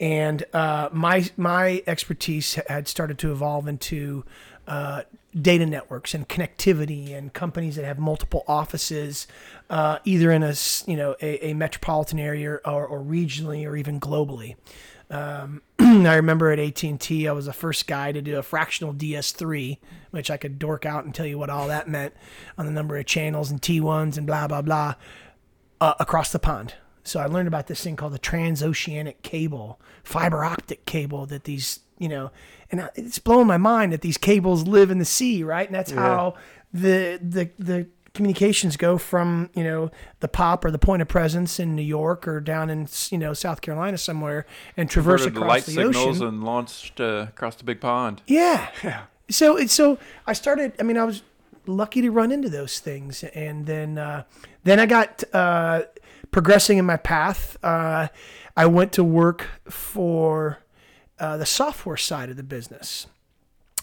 and 0.00 0.44
uh, 0.52 0.88
my 0.92 1.30
my 1.36 1.82
expertise 1.86 2.54
had 2.68 2.88
started 2.88 3.18
to 3.18 3.30
evolve 3.30 3.68
into 3.68 4.24
uh, 4.66 5.02
data 5.40 5.66
networks 5.66 6.14
and 6.14 6.28
connectivity 6.28 7.16
and 7.16 7.32
companies 7.32 7.76
that 7.76 7.84
have 7.84 7.98
multiple 7.98 8.44
offices, 8.48 9.26
uh, 9.70 9.98
either 10.04 10.32
in 10.32 10.42
a 10.42 10.54
you 10.86 10.96
know 10.96 11.14
a, 11.22 11.50
a 11.50 11.54
metropolitan 11.54 12.18
area 12.18 12.54
or, 12.64 12.86
or 12.86 13.00
regionally 13.00 13.64
or 13.66 13.76
even 13.76 14.00
globally. 14.00 14.56
Um, 15.10 15.62
I 15.78 16.14
remember 16.14 16.50
at 16.50 16.58
AT&T, 16.58 17.28
I 17.28 17.32
was 17.32 17.46
the 17.46 17.52
first 17.52 17.86
guy 17.86 18.12
to 18.12 18.20
do 18.20 18.38
a 18.38 18.42
fractional 18.42 18.92
DS3, 18.94 19.78
which 20.10 20.30
I 20.30 20.36
could 20.36 20.58
dork 20.58 20.84
out 20.84 21.04
and 21.04 21.14
tell 21.14 21.26
you 21.26 21.38
what 21.38 21.50
all 21.50 21.68
that 21.68 21.88
meant 21.88 22.14
on 22.58 22.66
the 22.66 22.72
number 22.72 22.96
of 22.96 23.06
channels 23.06 23.50
and 23.50 23.60
T1s 23.60 24.16
and 24.16 24.26
blah, 24.26 24.48
blah, 24.48 24.62
blah, 24.62 24.94
uh, 25.80 25.94
across 26.00 26.32
the 26.32 26.38
pond. 26.38 26.74
So 27.04 27.20
I 27.20 27.26
learned 27.26 27.46
about 27.46 27.68
this 27.68 27.82
thing 27.84 27.94
called 27.94 28.14
the 28.14 28.18
transoceanic 28.18 29.22
cable, 29.22 29.80
fiber 30.02 30.44
optic 30.44 30.86
cable 30.86 31.24
that 31.26 31.44
these, 31.44 31.80
you 31.98 32.08
know, 32.08 32.32
and 32.72 32.90
it's 32.96 33.20
blowing 33.20 33.46
my 33.46 33.58
mind 33.58 33.92
that 33.92 34.00
these 34.00 34.18
cables 34.18 34.66
live 34.66 34.90
in 34.90 34.98
the 34.98 35.04
sea, 35.04 35.44
right? 35.44 35.68
And 35.68 35.74
that's 35.74 35.92
how 35.92 36.34
the, 36.72 37.20
the, 37.22 37.50
the, 37.58 37.86
communications 38.16 38.76
go 38.76 38.98
from 38.98 39.50
you 39.54 39.62
know 39.62 39.90
the 40.20 40.28
pop 40.28 40.64
or 40.64 40.70
the 40.70 40.78
point 40.78 41.02
of 41.02 41.08
presence 41.08 41.60
in 41.60 41.76
New 41.76 41.82
York 41.82 42.26
or 42.26 42.40
down 42.40 42.70
in 42.70 42.88
you 43.10 43.18
know 43.18 43.32
South 43.32 43.60
Carolina 43.60 43.98
somewhere 43.98 44.46
and 44.76 44.90
traverse 44.90 45.22
Converted 45.22 45.34
the 45.34 45.40
across 45.40 45.50
light 45.50 45.64
the 45.66 45.72
signals 45.72 46.16
ocean. 46.22 46.26
and 46.26 46.44
launched 46.44 47.00
uh, 47.00 47.26
across 47.28 47.56
the 47.56 47.64
big 47.64 47.80
pond. 47.80 48.22
Yeah. 48.26 48.68
Yeah. 48.82 49.02
So 49.28 49.56
it's 49.56 49.72
so 49.72 49.98
I 50.26 50.32
started. 50.34 50.72
I 50.78 50.84
mean, 50.84 50.96
I 50.96 51.04
was 51.04 51.22
lucky 51.66 52.00
to 52.02 52.10
run 52.10 52.30
into 52.30 52.48
those 52.48 52.78
things, 52.78 53.24
and 53.24 53.66
then 53.66 53.98
uh, 53.98 54.22
then 54.62 54.78
I 54.78 54.86
got 54.86 55.24
uh, 55.32 55.82
progressing 56.30 56.78
in 56.78 56.84
my 56.84 56.96
path. 56.96 57.56
Uh, 57.62 58.06
I 58.56 58.66
went 58.66 58.92
to 58.92 59.02
work 59.02 59.48
for 59.68 60.58
uh, 61.18 61.36
the 61.38 61.46
software 61.46 61.96
side 61.96 62.30
of 62.30 62.36
the 62.36 62.44
business, 62.44 63.08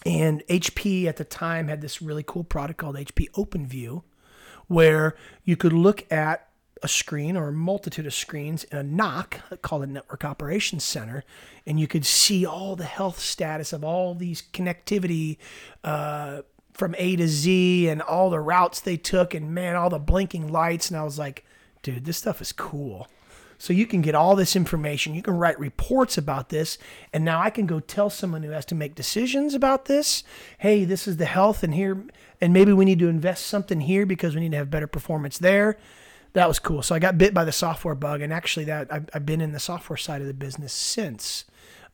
and 0.05 0.43
HP 0.47 1.05
at 1.07 1.17
the 1.17 1.25
time 1.25 1.67
had 1.67 1.81
this 1.81 2.01
really 2.01 2.23
cool 2.25 2.45
product 2.45 2.79
called 2.79 2.95
HP 2.95 3.29
OpenView, 3.31 4.03
where 4.73 5.15
you 5.43 5.55
could 5.55 5.73
look 5.73 6.11
at 6.11 6.49
a 6.81 6.87
screen 6.87 7.37
or 7.37 7.47
a 7.47 7.53
multitude 7.53 8.05
of 8.05 8.13
screens 8.13 8.65
in 8.65 8.77
a 8.77 8.83
NOC 8.83 9.61
called 9.61 9.83
a 9.83 9.87
Network 9.87 10.25
Operations 10.25 10.83
Center, 10.83 11.23
and 11.65 11.79
you 11.79 11.87
could 11.87 12.05
see 12.05 12.45
all 12.45 12.75
the 12.75 12.83
health 12.83 13.19
status 13.19 13.71
of 13.71 13.83
all 13.83 14.13
these 14.13 14.43
connectivity 14.53 15.37
uh, 15.83 16.41
from 16.73 16.93
A 16.97 17.15
to 17.15 17.27
Z 17.27 17.87
and 17.87 18.01
all 18.01 18.29
the 18.29 18.39
routes 18.39 18.81
they 18.81 18.97
took, 18.97 19.33
and 19.33 19.53
man, 19.53 19.75
all 19.75 19.89
the 19.89 19.99
blinking 19.99 20.51
lights. 20.51 20.89
And 20.89 20.99
I 20.99 21.03
was 21.03 21.17
like, 21.17 21.45
dude, 21.83 22.03
this 22.03 22.17
stuff 22.17 22.41
is 22.41 22.51
cool. 22.51 23.07
So 23.63 23.71
you 23.71 23.87
can 23.87 24.01
get 24.01 24.13
all 24.13 24.35
this 24.35 24.57
information. 24.57 25.15
You 25.15 25.21
can 25.21 25.37
write 25.37 25.57
reports 25.57 26.17
about 26.17 26.49
this. 26.49 26.77
And 27.13 27.23
now 27.23 27.41
I 27.41 27.49
can 27.49 27.65
go 27.65 27.79
tell 27.79 28.09
someone 28.09 28.43
who 28.43 28.49
has 28.49 28.65
to 28.65 28.75
make 28.75 28.93
decisions 28.93 29.53
about 29.53 29.85
this 29.85 30.25
hey, 30.57 30.83
this 30.83 31.07
is 31.07 31.15
the 31.15 31.25
health, 31.25 31.63
and 31.63 31.73
here, 31.73 32.03
and 32.41 32.51
maybe 32.51 32.73
we 32.73 32.83
need 32.83 32.99
to 32.99 33.07
invest 33.07 33.47
something 33.47 33.79
here 33.79 34.05
because 34.05 34.35
we 34.35 34.41
need 34.41 34.51
to 34.51 34.57
have 34.57 34.69
better 34.69 34.85
performance 34.85 35.37
there. 35.37 35.77
That 36.33 36.49
was 36.49 36.59
cool. 36.59 36.81
So 36.81 36.93
I 36.93 36.99
got 36.99 37.17
bit 37.17 37.33
by 37.33 37.45
the 37.45 37.53
software 37.53 37.95
bug. 37.95 38.19
And 38.19 38.33
actually, 38.33 38.65
that 38.65 38.91
I've, 38.91 39.09
I've 39.13 39.25
been 39.25 39.39
in 39.39 39.53
the 39.53 39.61
software 39.61 39.95
side 39.95 40.19
of 40.19 40.27
the 40.27 40.33
business 40.33 40.73
since 40.73 41.45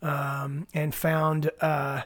um, 0.01 0.65
and 0.73 0.95
found. 0.95 1.51
Uh, 1.61 2.01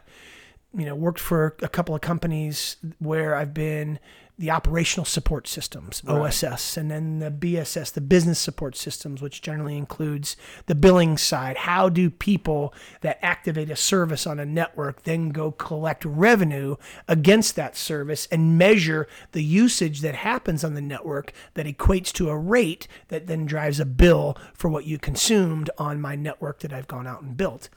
you 0.75 0.86
know, 0.86 0.96
worked 0.96 1.20
for 1.20 1.55
a 1.62 1.70
couple 1.70 1.93
of 1.93 2.01
companies 2.01 2.77
where 2.98 3.36
I've 3.36 3.53
been 3.53 4.00
the 4.38 4.50
operational 4.50 5.06
support 5.06 5.48
systems, 5.48 6.02
OSS, 6.08 6.75
and 6.75 6.90
then 6.90 7.20
the 7.20 7.30
BSS, 7.30 7.94
the 7.94 8.02
business 8.02 8.40
support 8.40 8.75
systems, 8.75 9.22
which 9.22 9.44
generally 9.44 9.78
includes 9.78 10.36
the 10.66 10.74
billing 10.74 11.18
side. 11.18 11.56
How 11.58 11.88
do 11.88 12.10
people 12.10 12.74
that 13.02 13.20
activate 13.22 13.70
a 13.70 13.75
service 13.75 14.25
on 14.25 14.40
a 14.40 14.46
network 14.46 15.04
then 15.04 15.30
go 15.30 15.52
collect 15.52 16.04
revenue 16.04 16.78
against 17.08 17.56
that 17.56 17.75
service 17.75 18.28
and 18.32 18.58
measure 18.58 19.08
the 19.34 19.44
usage 19.44 20.02
that 20.02 20.16
happens 20.16 20.63
on 20.63 20.74
the 20.74 20.82
network 20.82 21.32
that 21.54 21.68
equates 21.68 22.12
to 22.13 22.30
a 22.30 22.38
rate 22.38 22.88
that 23.10 23.28
then 23.28 23.46
drives 23.46 23.80
a 23.80 23.86
bill 23.86 24.36
for 24.56 24.68
what 24.68 24.86
you 24.86 24.98
consumed 24.98 25.70
on 25.78 26.02
my 26.02 26.16
network 26.16 26.60
that 26.62 26.74
I've 26.74 26.88
gone 26.88 27.06
out 27.06 27.22
and 27.22 27.38
built. 27.38 27.70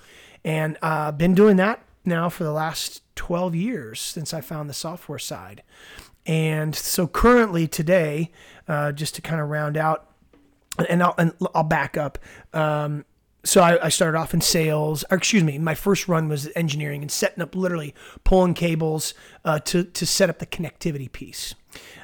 And 0.43 0.79
uh, 0.81 1.13
been 1.13 1.35
doing 1.35 1.57
that 1.57 1.83
now 2.07 2.31
for 2.31 2.45
the 2.45 2.53
last 2.53 3.03
12 3.17 3.55
years 3.55 4.01
since 4.01 4.33
I 4.33 4.41
found 4.41 4.71
the 4.71 4.75
software 4.75 5.19
side. 5.19 5.63
And 6.27 6.75
so 6.75 7.07
currently 7.07 7.69
today, 7.69 8.33
uh, 8.69 8.93
just 8.93 9.15
to 9.15 9.23
kind 9.23 9.41
of 9.41 9.49
round 9.49 9.77
out, 9.77 10.11
and 10.89 11.03
I'll, 11.03 11.15
and 11.17 11.33
I'll 11.55 11.63
back 11.63 11.97
up. 11.97 12.19
Um, 12.53 13.05
so 13.45 13.63
I, 13.63 13.87
I 13.87 13.89
started 13.91 14.19
off 14.19 14.35
in 14.35 14.41
sales, 14.41 15.05
or 15.11 15.17
excuse 15.17 15.45
me, 15.45 15.57
my 15.59 15.75
first 15.75 16.09
run 16.09 16.29
was 16.29 16.51
engineering 16.57 17.03
and 17.03 17.11
setting 17.11 17.43
up 17.43 17.55
literally 17.55 17.95
pulling 18.25 18.55
cables 18.55 19.15
uh, 19.45 19.61
to, 19.61 19.85
to 19.85 20.05
set 20.05 20.29
up 20.29 20.41
the 20.41 20.47
connectivity 20.47 21.11
piece. 21.11 21.55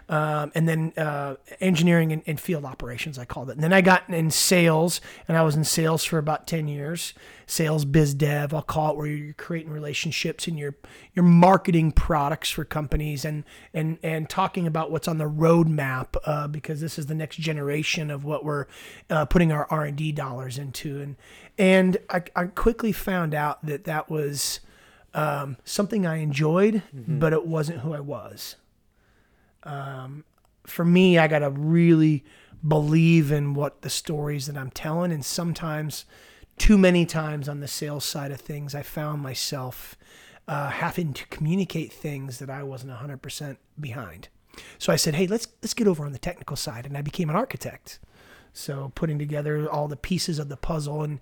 Um, 0.08 0.52
and 0.54 0.68
then 0.68 0.92
uh, 0.96 1.36
engineering 1.60 2.12
and, 2.12 2.22
and, 2.26 2.40
field 2.40 2.64
operations, 2.64 3.18
I 3.18 3.24
called 3.24 3.50
it. 3.50 3.52
And 3.52 3.62
then 3.62 3.72
I 3.72 3.80
got 3.80 4.08
in 4.08 4.30
sales, 4.30 5.00
and 5.28 5.36
I 5.36 5.42
was 5.42 5.54
in 5.54 5.64
sales 5.64 6.04
for 6.04 6.18
about 6.18 6.46
10 6.46 6.68
years. 6.68 7.14
Sales 7.46 7.84
biz 7.84 8.14
dev, 8.14 8.52
I'll 8.52 8.62
call 8.62 8.92
it, 8.92 8.96
where 8.96 9.06
you're 9.06 9.34
creating 9.34 9.72
relationships 9.72 10.46
and 10.46 10.58
you're 10.58 10.74
you're 11.12 11.24
marketing 11.24 11.92
products 11.92 12.48
for 12.50 12.64
companies 12.64 13.24
and 13.24 13.44
and 13.74 13.98
and 14.02 14.28
talking 14.28 14.66
about 14.66 14.90
what's 14.90 15.06
on 15.06 15.18
the 15.18 15.28
roadmap 15.28 16.16
uh, 16.24 16.48
because 16.48 16.80
this 16.80 16.98
is 16.98 17.06
the 17.06 17.14
next 17.14 17.36
generation 17.36 18.10
of 18.10 18.24
what 18.24 18.44
we're 18.44 18.66
uh, 19.10 19.26
putting 19.26 19.52
our 19.52 19.66
R 19.70 19.84
and 19.84 19.96
D 19.96 20.12
dollars 20.12 20.56
into. 20.56 21.00
And 21.00 21.16
and 21.58 21.98
I, 22.08 22.22
I 22.34 22.44
quickly 22.46 22.92
found 22.92 23.34
out 23.34 23.64
that 23.66 23.84
that 23.84 24.10
was 24.10 24.60
um, 25.14 25.56
something 25.64 26.06
I 26.06 26.16
enjoyed, 26.16 26.82
mm-hmm. 26.94 27.18
but 27.18 27.32
it 27.32 27.46
wasn't 27.46 27.80
who 27.80 27.92
I 27.92 28.00
was. 28.00 28.56
Um, 29.64 30.24
for 30.66 30.84
me, 30.84 31.18
I 31.18 31.28
got 31.28 31.40
to 31.40 31.50
really 31.50 32.24
believe 32.66 33.32
in 33.32 33.54
what 33.54 33.82
the 33.82 33.90
stories 33.90 34.46
that 34.46 34.56
I'm 34.56 34.70
telling. 34.70 35.12
And 35.12 35.24
sometimes, 35.24 36.04
too 36.58 36.78
many 36.78 37.04
times 37.06 37.48
on 37.48 37.60
the 37.60 37.68
sales 37.68 38.04
side 38.04 38.30
of 38.30 38.40
things, 38.40 38.74
I 38.74 38.82
found 38.82 39.22
myself 39.22 39.96
uh, 40.46 40.70
having 40.70 41.12
to 41.14 41.26
communicate 41.26 41.92
things 41.92 42.38
that 42.38 42.50
I 42.50 42.62
wasn't 42.62 42.92
100% 42.92 43.56
behind. 43.80 44.28
So 44.78 44.92
I 44.92 44.96
said, 44.96 45.14
"Hey, 45.14 45.26
let's 45.26 45.48
let's 45.62 45.74
get 45.74 45.86
over 45.86 46.04
on 46.04 46.12
the 46.12 46.18
technical 46.18 46.56
side," 46.56 46.84
and 46.84 46.96
I 46.96 47.02
became 47.02 47.30
an 47.30 47.36
architect. 47.36 47.98
So 48.52 48.92
putting 48.94 49.18
together 49.18 49.68
all 49.68 49.88
the 49.88 49.96
pieces 49.96 50.38
of 50.38 50.50
the 50.50 50.58
puzzle 50.58 51.02
and 51.02 51.20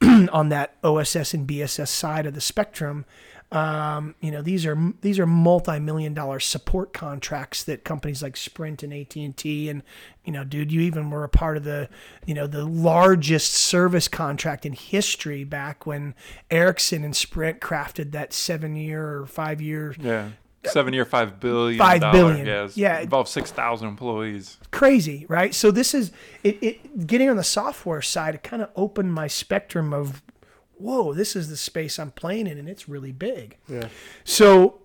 on 0.32 0.48
that 0.48 0.76
OSS 0.82 1.34
and 1.34 1.46
BSS 1.46 1.88
side 1.88 2.26
of 2.26 2.34
the 2.34 2.40
spectrum, 2.40 3.04
um, 3.52 4.14
you 4.20 4.30
know, 4.30 4.42
these 4.42 4.66
are 4.66 4.76
these 5.00 5.18
are 5.18 5.26
multi-million 5.26 6.12
dollar 6.12 6.40
support 6.40 6.92
contracts 6.92 7.62
that 7.64 7.84
companies 7.84 8.22
like 8.22 8.36
Sprint 8.36 8.82
and 8.82 8.92
AT 8.92 9.14
and 9.16 9.36
T 9.36 9.68
and 9.68 9.82
you 10.24 10.32
know, 10.32 10.42
dude, 10.42 10.72
you 10.72 10.80
even 10.80 11.10
were 11.10 11.22
a 11.22 11.28
part 11.28 11.56
of 11.56 11.64
the 11.64 11.88
you 12.26 12.34
know 12.34 12.46
the 12.46 12.64
largest 12.64 13.52
service 13.52 14.08
contract 14.08 14.66
in 14.66 14.72
history 14.72 15.44
back 15.44 15.86
when 15.86 16.14
Ericsson 16.50 17.04
and 17.04 17.14
Sprint 17.14 17.60
crafted 17.60 18.12
that 18.12 18.32
seven-year 18.32 19.18
or 19.18 19.26
five-year 19.26 19.94
yeah. 20.00 20.30
Seven 20.66 20.94
year 20.94 21.04
five 21.04 21.40
billion 21.40 21.78
five 21.78 22.00
billion. 22.10 22.46
yeah, 22.46 22.68
yeah 22.74 23.00
involves 23.00 23.30
6000 23.30 23.86
employees. 23.86 24.56
Crazy 24.70 25.26
right? 25.28 25.54
So 25.54 25.70
this 25.70 25.92
is 25.92 26.10
it, 26.42 26.62
it 26.62 27.06
getting 27.06 27.28
on 27.28 27.36
the 27.36 27.44
software 27.44 28.00
side 28.00 28.34
it 28.34 28.42
kind 28.42 28.62
of 28.62 28.70
opened 28.74 29.12
my 29.12 29.26
spectrum 29.26 29.92
of 29.92 30.22
whoa, 30.78 31.14
this 31.14 31.36
is 31.36 31.48
the 31.48 31.56
space 31.56 31.98
I'm 31.98 32.10
playing 32.10 32.46
in, 32.46 32.58
and 32.58 32.68
it's 32.68 32.88
really 32.88 33.12
big. 33.12 33.58
Yeah. 33.68 33.88
So 34.24 34.80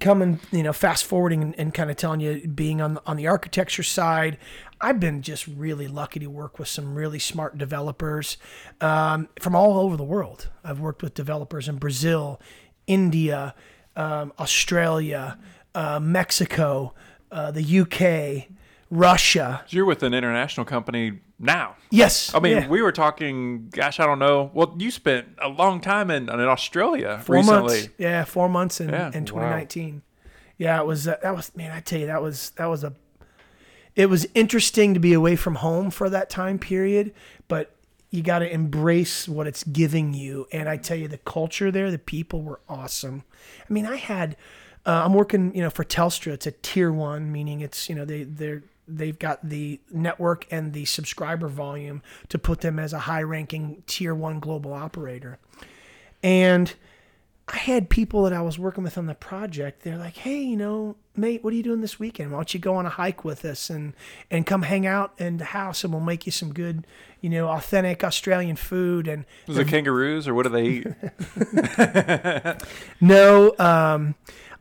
coming, 0.00 0.40
you 0.52 0.62
know, 0.62 0.72
fast 0.72 1.04
forwarding 1.04 1.42
and, 1.42 1.58
and 1.58 1.74
kind 1.74 1.90
of 1.90 1.96
telling 1.96 2.20
you, 2.20 2.46
being 2.46 2.80
on 2.80 2.94
the, 2.94 3.02
on 3.06 3.16
the 3.16 3.26
architecture 3.26 3.82
side, 3.82 4.38
I've 4.80 5.00
been 5.00 5.22
just 5.22 5.46
really 5.46 5.88
lucky 5.88 6.20
to 6.20 6.26
work 6.26 6.58
with 6.58 6.68
some 6.68 6.94
really 6.94 7.18
smart 7.18 7.58
developers 7.58 8.36
um, 8.80 9.28
from 9.40 9.54
all 9.54 9.78
over 9.78 9.96
the 9.96 10.04
world. 10.04 10.50
I've 10.62 10.80
worked 10.80 11.02
with 11.02 11.14
developers 11.14 11.68
in 11.68 11.76
Brazil, 11.76 12.40
India, 12.86 13.54
um, 13.96 14.32
Australia, 14.38 15.38
uh, 15.74 16.00
Mexico, 16.00 16.94
uh, 17.32 17.50
the 17.50 17.80
UK, 17.80 18.48
Russia. 18.90 19.64
So 19.66 19.76
you're 19.76 19.86
with 19.86 20.02
an 20.02 20.14
international 20.14 20.66
company 20.66 21.20
now. 21.38 21.76
Yes. 21.90 22.34
I 22.34 22.40
mean, 22.40 22.56
yeah. 22.56 22.68
we 22.68 22.82
were 22.82 22.92
talking. 22.92 23.68
Gosh, 23.70 24.00
I 24.00 24.06
don't 24.06 24.18
know. 24.18 24.50
Well, 24.54 24.74
you 24.78 24.90
spent 24.90 25.28
a 25.40 25.48
long 25.48 25.80
time 25.80 26.10
in 26.10 26.28
in 26.28 26.40
Australia 26.40 27.20
four 27.24 27.36
recently. 27.36 27.62
Months. 27.62 27.88
Yeah, 27.98 28.24
four 28.24 28.48
months 28.48 28.80
in 28.80 28.90
yeah. 28.90 29.10
in 29.12 29.24
2019. 29.24 29.94
Wow. 29.94 30.00
Yeah, 30.56 30.80
it 30.80 30.86
was. 30.86 31.08
Uh, 31.08 31.16
that 31.22 31.34
was 31.34 31.54
man. 31.56 31.72
I 31.72 31.80
tell 31.80 32.00
you, 32.00 32.06
that 32.06 32.22
was 32.22 32.50
that 32.50 32.66
was 32.66 32.84
a. 32.84 32.94
It 33.96 34.06
was 34.06 34.26
interesting 34.34 34.94
to 34.94 35.00
be 35.00 35.12
away 35.12 35.36
from 35.36 35.56
home 35.56 35.90
for 35.90 36.10
that 36.10 36.28
time 36.28 36.58
period, 36.58 37.14
but 37.46 37.76
you 38.10 38.22
got 38.22 38.40
to 38.40 38.52
embrace 38.52 39.28
what 39.28 39.46
it's 39.46 39.62
giving 39.62 40.14
you. 40.14 40.48
And 40.52 40.68
I 40.68 40.76
tell 40.76 40.96
you, 40.96 41.06
the 41.06 41.18
culture 41.18 41.70
there, 41.70 41.92
the 41.92 41.98
people 41.98 42.42
were 42.42 42.60
awesome. 42.68 43.24
I 43.68 43.72
mean, 43.72 43.86
I 43.86 43.96
had. 43.96 44.36
Uh, 44.86 45.02
I'm 45.06 45.14
working, 45.14 45.54
you 45.54 45.62
know, 45.62 45.70
for 45.70 45.82
Telstra. 45.82 46.32
It's 46.34 46.46
a 46.46 46.50
tier 46.50 46.92
one, 46.92 47.32
meaning 47.32 47.62
it's, 47.62 47.88
you 47.88 47.94
know, 47.94 48.04
they 48.04 48.24
they're 48.24 48.62
they've 48.86 49.18
got 49.18 49.48
the 49.48 49.80
network 49.90 50.46
and 50.50 50.72
the 50.72 50.84
subscriber 50.84 51.48
volume 51.48 52.02
to 52.28 52.38
put 52.38 52.60
them 52.60 52.78
as 52.78 52.92
a 52.92 53.00
high 53.00 53.22
ranking 53.22 53.82
tier 53.86 54.14
one 54.14 54.40
global 54.40 54.72
operator. 54.72 55.38
And 56.22 56.74
I 57.46 57.56
had 57.56 57.90
people 57.90 58.22
that 58.24 58.32
I 58.32 58.40
was 58.40 58.58
working 58.58 58.84
with 58.84 58.96
on 58.96 59.06
the 59.06 59.14
project. 59.14 59.82
They're 59.82 59.98
like, 59.98 60.16
"Hey, 60.16 60.40
you 60.40 60.56
know, 60.56 60.96
mate, 61.14 61.44
what 61.44 61.52
are 61.52 61.56
you 61.56 61.62
doing 61.62 61.82
this 61.82 61.98
weekend? 61.98 62.32
Why 62.32 62.38
don't 62.38 62.54
you 62.54 62.60
go 62.60 62.74
on 62.76 62.86
a 62.86 62.90
hike 62.90 63.22
with 63.22 63.44
us 63.44 63.68
and 63.68 63.92
and 64.30 64.46
come 64.46 64.62
hang 64.62 64.86
out 64.86 65.12
in 65.18 65.36
the 65.36 65.44
house, 65.44 65.84
and 65.84 65.92
we'll 65.92 66.02
make 66.02 66.24
you 66.24 66.32
some 66.32 66.54
good, 66.54 66.86
you 67.20 67.28
know, 67.28 67.48
authentic 67.48 68.02
Australian 68.02 68.56
food." 68.56 69.06
And 69.06 69.26
was 69.46 69.58
it 69.58 69.68
kangaroos 69.68 70.26
or 70.26 70.32
what 70.32 70.44
do 70.44 70.48
they 70.48 70.64
eat? 70.64 70.86
no, 73.02 73.54
um, 73.58 74.14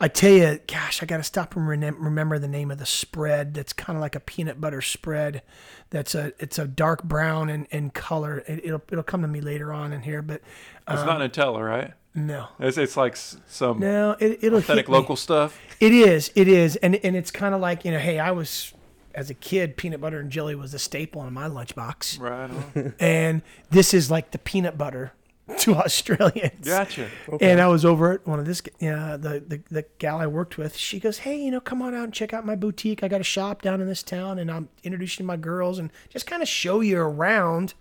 I 0.04 0.10
tell 0.10 0.32
you, 0.32 0.60
gosh, 0.68 1.02
I 1.02 1.06
got 1.06 1.16
to 1.16 1.24
stop 1.24 1.56
and 1.56 1.66
remember 1.66 2.38
the 2.38 2.50
name 2.50 2.72
of 2.72 2.78
the 2.78 2.86
spread. 2.86 3.54
That's 3.54 3.72
kind 3.72 3.96
of 3.96 4.02
like 4.02 4.16
a 4.16 4.20
peanut 4.20 4.60
butter 4.60 4.82
spread. 4.82 5.44
That's 5.92 6.14
a 6.14 6.34
it's 6.40 6.60
a 6.60 6.68
dark 6.68 7.06
brown 7.06 7.50
in, 7.50 7.64
in 7.72 7.90
color. 7.90 8.44
It, 8.46 8.66
will 8.66 8.82
it'll 8.92 9.06
come 9.06 9.22
to 9.22 9.30
me 9.30 9.40
later 9.40 9.72
on 9.72 9.94
in 9.94 10.02
here, 10.02 10.22
but 10.22 10.42
um, 10.88 10.98
it's 10.98 11.06
not 11.06 11.22
Nutella, 11.22 11.66
right? 11.66 11.94
No, 12.14 12.50
it's, 12.60 12.78
it's 12.78 12.98
like 12.98 13.16
some 13.16 13.80
no. 13.80 14.18
It, 14.20 14.44
it'll 14.44 14.60
authentic 14.60 14.90
local 14.90 15.16
stuff. 15.16 15.58
It 15.80 15.94
is, 15.94 16.34
it 16.36 16.50
is, 16.50 16.76
and 16.76 16.96
and 16.96 17.16
it's 17.16 17.32
kind 17.32 17.56
of 17.56 17.62
like 17.62 17.86
you 17.86 17.92
know, 17.92 18.00
hey, 18.00 18.20
I 18.20 18.32
was 18.32 18.74
as 19.16 19.30
a 19.30 19.34
kid, 19.34 19.78
peanut 19.78 20.02
butter 20.02 20.20
and 20.20 20.30
jelly 20.30 20.54
was 20.54 20.74
a 20.74 20.80
staple 20.80 21.24
in 21.26 21.32
my 21.34 21.48
lunchbox. 21.48 22.20
Right. 22.20 22.94
and 23.00 23.42
this 23.70 23.94
is 23.94 24.12
like 24.12 24.32
the 24.32 24.40
peanut 24.40 24.78
butter 24.78 25.14
to 25.60 25.76
Australians. 25.76 26.68
Gotcha. 26.68 27.10
Okay. 27.30 27.52
And 27.52 27.62
I 27.62 27.68
was 27.68 27.86
over 27.86 28.14
at 28.14 28.28
one 28.28 28.40
of 28.40 28.46
this, 28.46 28.62
uh, 28.82 29.18
the, 29.18 29.44
the 29.48 29.62
the 29.70 29.86
gal 30.00 30.20
I 30.20 30.28
worked 30.28 30.58
with. 30.58 30.76
She 30.76 31.00
goes, 31.00 31.20
"Hey, 31.20 31.38
you 31.38 31.52
know, 31.52 31.60
come 31.60 31.82
on 31.82 31.94
out 31.94 32.06
and 32.06 32.14
check 32.14 32.34
out 32.34 32.46
my 32.46 32.56
boutique. 32.56 33.04
I 33.04 33.08
got 33.08 33.22
a 33.22 33.26
shop 33.26 33.62
down 33.62 33.82
in 33.82 33.88
this 33.88 34.04
town, 34.04 34.40
and 34.40 34.52
I'm 34.52 34.70
introducing 34.84 35.26
my 35.26 35.38
girls 35.38 35.80
and 35.80 35.92
just 36.10 36.28
kind 36.28 36.42
of 36.42 36.48
show 36.48 36.82
you 36.82 37.00
around 37.00 37.74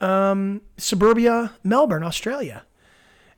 um, 0.00 0.62
suburbia, 0.76 1.52
Melbourne, 1.62 2.02
Australia." 2.02 2.64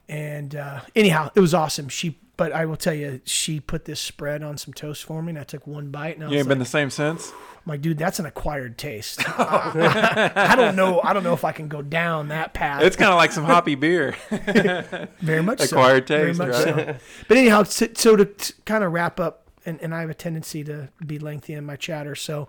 And 0.08 0.56
uh, 0.56 0.80
anyhow, 0.96 1.30
it 1.36 1.40
was 1.40 1.54
awesome. 1.54 1.88
She, 1.88 2.18
but 2.36 2.50
I 2.50 2.66
will 2.66 2.76
tell 2.76 2.94
you, 2.94 3.20
she 3.24 3.60
put 3.60 3.84
this 3.84 4.00
spread 4.00 4.42
on 4.42 4.58
some 4.58 4.74
toast 4.74 5.04
for 5.04 5.22
me, 5.22 5.30
and 5.30 5.38
I 5.38 5.44
took 5.44 5.68
one 5.68 5.90
bite, 5.90 6.16
and 6.16 6.24
I 6.24 6.30
you 6.30 6.38
ain't 6.38 6.46
like, 6.46 6.48
been 6.48 6.58
the 6.58 6.64
same 6.64 6.90
since. 6.90 7.32
I'm 7.70 7.74
like, 7.74 7.82
dude, 7.82 7.98
that's 7.98 8.18
an 8.18 8.26
acquired 8.26 8.76
taste. 8.78 9.22
I 9.38 10.54
don't 10.56 10.74
know. 10.74 11.00
I 11.04 11.12
don't 11.12 11.22
know 11.22 11.34
if 11.34 11.44
I 11.44 11.52
can 11.52 11.68
go 11.68 11.82
down 11.82 12.28
that 12.28 12.52
path. 12.52 12.82
It's 12.82 12.96
kind 12.96 13.12
of 13.12 13.16
like 13.16 13.30
some 13.30 13.44
hoppy 13.44 13.76
beer. 13.76 14.16
Very 15.20 15.40
much 15.40 15.62
acquired 15.62 16.08
so. 16.08 16.16
taste, 16.16 16.38
Very 16.38 16.50
much 16.50 16.66
right? 16.66 16.86
so. 16.86 16.96
But 17.28 17.36
anyhow, 17.36 17.62
so, 17.62 17.86
so 17.94 18.16
to, 18.16 18.24
to 18.24 18.52
kind 18.64 18.82
of 18.82 18.90
wrap 18.92 19.20
up, 19.20 19.48
and, 19.64 19.80
and 19.80 19.94
I 19.94 20.00
have 20.00 20.10
a 20.10 20.14
tendency 20.14 20.64
to 20.64 20.88
be 21.06 21.20
lengthy 21.20 21.52
in 21.52 21.64
my 21.64 21.76
chatter. 21.76 22.16
So 22.16 22.48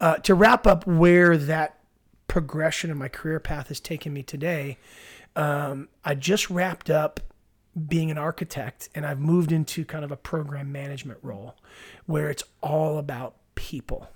uh, 0.00 0.18
to 0.18 0.34
wrap 0.36 0.68
up 0.68 0.86
where 0.86 1.36
that 1.36 1.80
progression 2.28 2.92
in 2.92 2.96
my 2.96 3.08
career 3.08 3.40
path 3.40 3.68
has 3.68 3.80
taken 3.80 4.12
me 4.12 4.22
today, 4.22 4.78
um, 5.34 5.88
I 6.04 6.14
just 6.14 6.48
wrapped 6.48 6.90
up 6.90 7.18
being 7.88 8.12
an 8.12 8.18
architect 8.18 8.88
and 8.94 9.04
I've 9.04 9.18
moved 9.18 9.50
into 9.50 9.84
kind 9.84 10.04
of 10.04 10.12
a 10.12 10.16
program 10.16 10.70
management 10.70 11.18
role 11.22 11.56
where 12.06 12.30
it's 12.30 12.44
all 12.62 12.98
about 12.98 13.34
people 13.56 14.10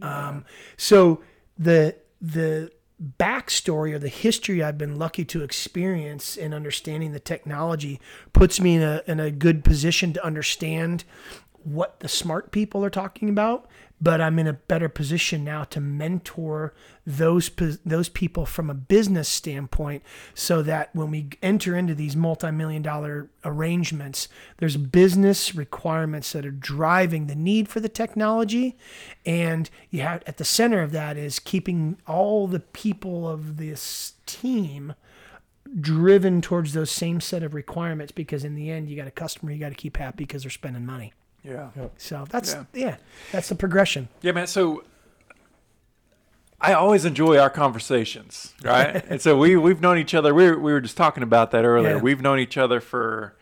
um, 0.00 0.44
so 0.76 1.22
the 1.58 1.96
the 2.20 2.70
backstory 3.18 3.92
or 3.92 3.98
the 3.98 4.08
history 4.08 4.62
I've 4.62 4.78
been 4.78 4.96
lucky 4.96 5.24
to 5.26 5.42
experience 5.42 6.36
in 6.36 6.54
understanding 6.54 7.12
the 7.12 7.20
technology 7.20 8.00
puts 8.32 8.60
me 8.60 8.76
in 8.76 8.82
a 8.82 9.02
in 9.06 9.18
a 9.18 9.30
good 9.30 9.64
position 9.64 10.12
to 10.12 10.24
understand 10.24 11.04
what 11.64 12.00
the 12.00 12.08
smart 12.08 12.50
people 12.50 12.84
are 12.84 12.90
talking 12.90 13.28
about, 13.28 13.68
but 14.00 14.20
I'm 14.20 14.38
in 14.40 14.48
a 14.48 14.52
better 14.52 14.88
position 14.88 15.44
now 15.44 15.62
to 15.64 15.80
mentor 15.80 16.74
those 17.06 17.50
those 17.84 18.08
people 18.08 18.46
from 18.46 18.68
a 18.68 18.74
business 18.74 19.28
standpoint, 19.28 20.02
so 20.34 20.60
that 20.62 20.94
when 20.94 21.10
we 21.10 21.28
enter 21.40 21.76
into 21.76 21.94
these 21.94 22.16
multi-million 22.16 22.82
dollar 22.82 23.28
arrangements, 23.44 24.28
there's 24.58 24.76
business 24.76 25.54
requirements 25.54 26.32
that 26.32 26.44
are 26.44 26.50
driving 26.50 27.28
the 27.28 27.36
need 27.36 27.68
for 27.68 27.80
the 27.80 27.88
technology, 27.88 28.76
and 29.24 29.70
you 29.90 30.00
have 30.00 30.22
at 30.26 30.36
the 30.36 30.44
center 30.44 30.82
of 30.82 30.90
that 30.92 31.16
is 31.16 31.38
keeping 31.38 31.96
all 32.06 32.46
the 32.46 32.60
people 32.60 33.28
of 33.28 33.56
this 33.56 34.14
team 34.26 34.94
driven 35.80 36.40
towards 36.42 36.72
those 36.72 36.90
same 36.90 37.20
set 37.20 37.42
of 37.42 37.54
requirements 37.54 38.12
because 38.12 38.44
in 38.44 38.54
the 38.54 38.70
end 38.70 38.90
you 38.90 38.96
got 38.96 39.06
a 39.06 39.12
customer 39.12 39.50
you 39.50 39.58
got 39.58 39.70
to 39.70 39.74
keep 39.74 39.96
happy 39.96 40.24
because 40.24 40.42
they're 40.42 40.50
spending 40.50 40.84
money 40.84 41.12
Yeah. 41.44 41.70
so 41.96 42.24
that's 42.30 42.52
Yeah. 42.54 42.64
yeah, 42.72 42.96
that's 43.32 43.48
the 43.48 43.54
progression 43.56 44.08
Yeah, 44.20 44.32
man. 44.32 44.46
So 44.46 44.84
I 46.60 46.74
always 46.74 47.04
enjoy 47.04 47.38
our 47.38 47.50
conversations, 47.50 48.54
right? 48.62 49.04
and 49.08 49.20
so 49.20 49.36
we 49.36 49.56
we've 49.56 49.80
known 49.80 49.98
each 49.98 50.14
other. 50.14 50.32
We 50.34 50.50
were, 50.50 50.58
we 50.58 50.72
were 50.72 50.80
just 50.80 50.96
talking 50.96 51.22
about 51.24 51.50
that 51.50 51.64
earlier. 51.64 51.96
Yeah. 51.96 52.00
We've 52.02 52.20
known 52.22 52.38
each 52.38 52.56
other 52.56 52.80
for 52.80 53.34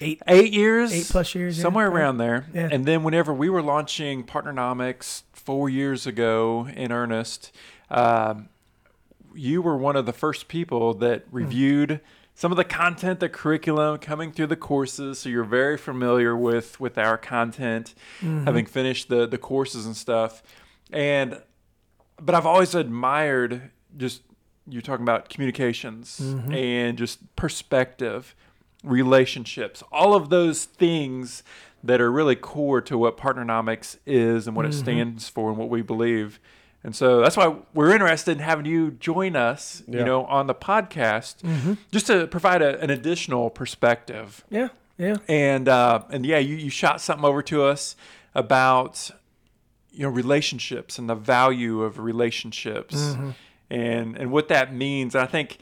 eight 0.00 0.22
eight 0.26 0.52
years, 0.52 0.92
Eight 0.92 1.08
plus 1.10 1.34
years, 1.34 1.60
somewhere 1.60 1.88
Yeah. 1.88 1.92
around 1.94 2.16
there. 2.16 2.46
Yeah. 2.54 2.68
And 2.72 2.86
then 2.86 3.02
whenever 3.02 3.34
we 3.34 3.50
were 3.50 3.60
launching 3.62 4.24
Partnernomics 4.24 5.24
four 5.34 5.68
years 5.68 6.06
ago 6.06 6.68
in 6.74 6.90
earnest, 6.92 7.52
um, 7.90 8.48
you 9.34 9.60
were 9.60 9.76
one 9.76 9.96
of 9.96 10.06
the 10.06 10.12
first 10.14 10.48
people 10.48 10.94
that 10.94 11.24
Hmm. 11.28 11.36
reviewed 11.36 12.00
some 12.40 12.50
of 12.52 12.56
the 12.56 12.64
content, 12.64 13.20
the 13.20 13.28
curriculum 13.28 13.98
coming 13.98 14.32
through 14.32 14.46
the 14.46 14.56
courses. 14.56 15.18
So 15.18 15.28
you're 15.28 15.44
very 15.44 15.76
familiar 15.76 16.34
with 16.34 16.80
with 16.80 16.96
our 16.96 17.18
content, 17.18 17.94
Mm-hmm. 18.20 18.44
having 18.46 18.64
finished 18.66 19.08
the 19.10 19.26
the 19.26 19.36
courses 19.38 19.84
and 19.84 19.94
stuff. 19.96 20.42
And 20.90 21.42
but 22.18 22.34
I've 22.34 22.46
always 22.46 22.74
admired 22.74 23.70
just 23.96 24.22
you're 24.66 24.80
talking 24.82 25.02
about 25.04 25.28
communications 25.28 26.18
Mm-hmm. 26.22 26.52
and 26.54 26.96
just 26.98 27.18
perspective, 27.36 28.34
relationships, 28.82 29.82
all 29.92 30.14
of 30.14 30.30
those 30.30 30.64
things 30.64 31.42
that 31.84 32.00
are 32.00 32.10
really 32.12 32.36
core 32.36 32.80
to 32.82 32.96
what 32.96 33.16
Partnernomics 33.16 33.98
is 34.06 34.46
and 34.46 34.56
what 34.56 34.64
Mm-hmm. 34.64 34.72
it 34.78 34.82
stands 34.82 35.28
for 35.28 35.50
and 35.50 35.58
what 35.58 35.68
we 35.68 35.82
believe. 35.82 36.40
And 36.82 36.96
so 36.96 37.20
that's 37.20 37.36
why 37.36 37.54
we're 37.74 37.92
interested 37.92 38.32
in 38.32 38.38
having 38.38 38.64
you 38.64 38.92
join 38.92 39.36
us, 39.36 39.82
you 39.86 40.02
know, 40.04 40.24
on 40.24 40.46
the 40.46 40.54
podcast, 40.54 41.42
Mm-hmm. 41.42 41.74
just 41.92 42.06
to 42.06 42.26
provide 42.26 42.62
a, 42.62 42.80
an 42.80 42.88
additional 42.90 43.50
perspective. 43.50 44.44
yeah 44.50 44.68
yeah 44.96 45.16
And 45.28 45.68
uh, 45.68 46.02
and 46.10 46.24
yeah, 46.24 46.38
you, 46.38 46.56
you 46.56 46.70
shot 46.70 47.00
something 47.00 47.24
over 47.24 47.42
to 47.42 47.64
us 47.64 47.96
about 48.34 49.10
you 49.92 50.04
know 50.04 50.08
relationships 50.08 50.98
and 50.98 51.08
the 51.10 51.14
value 51.14 51.82
of 51.82 51.98
relationships 51.98 52.94
Mm-hmm. 52.94 53.30
and 53.70 54.16
and 54.16 54.30
what 54.32 54.48
that 54.48 54.72
means. 54.74 55.14
And 55.14 55.22
I 55.22 55.26
think 55.26 55.58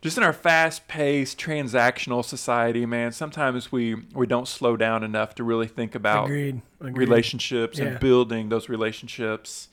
just 0.00 0.16
in 0.16 0.22
our 0.22 0.32
fast-paced 0.32 1.40
transactional 1.40 2.24
society, 2.24 2.84
man, 2.86 3.12
sometimes 3.12 3.72
we 3.72 3.94
we 4.14 4.26
don't 4.26 4.46
slow 4.48 4.76
down 4.76 5.02
enough 5.02 5.34
to 5.36 5.44
really 5.44 5.66
think 5.66 5.94
about 5.94 6.26
agreed, 6.26 6.60
agreed. 6.80 6.96
relationships 6.98 7.78
Yeah. 7.78 7.84
and 7.86 8.00
building 8.00 8.48
those 8.50 8.68
relationships. 8.68 9.68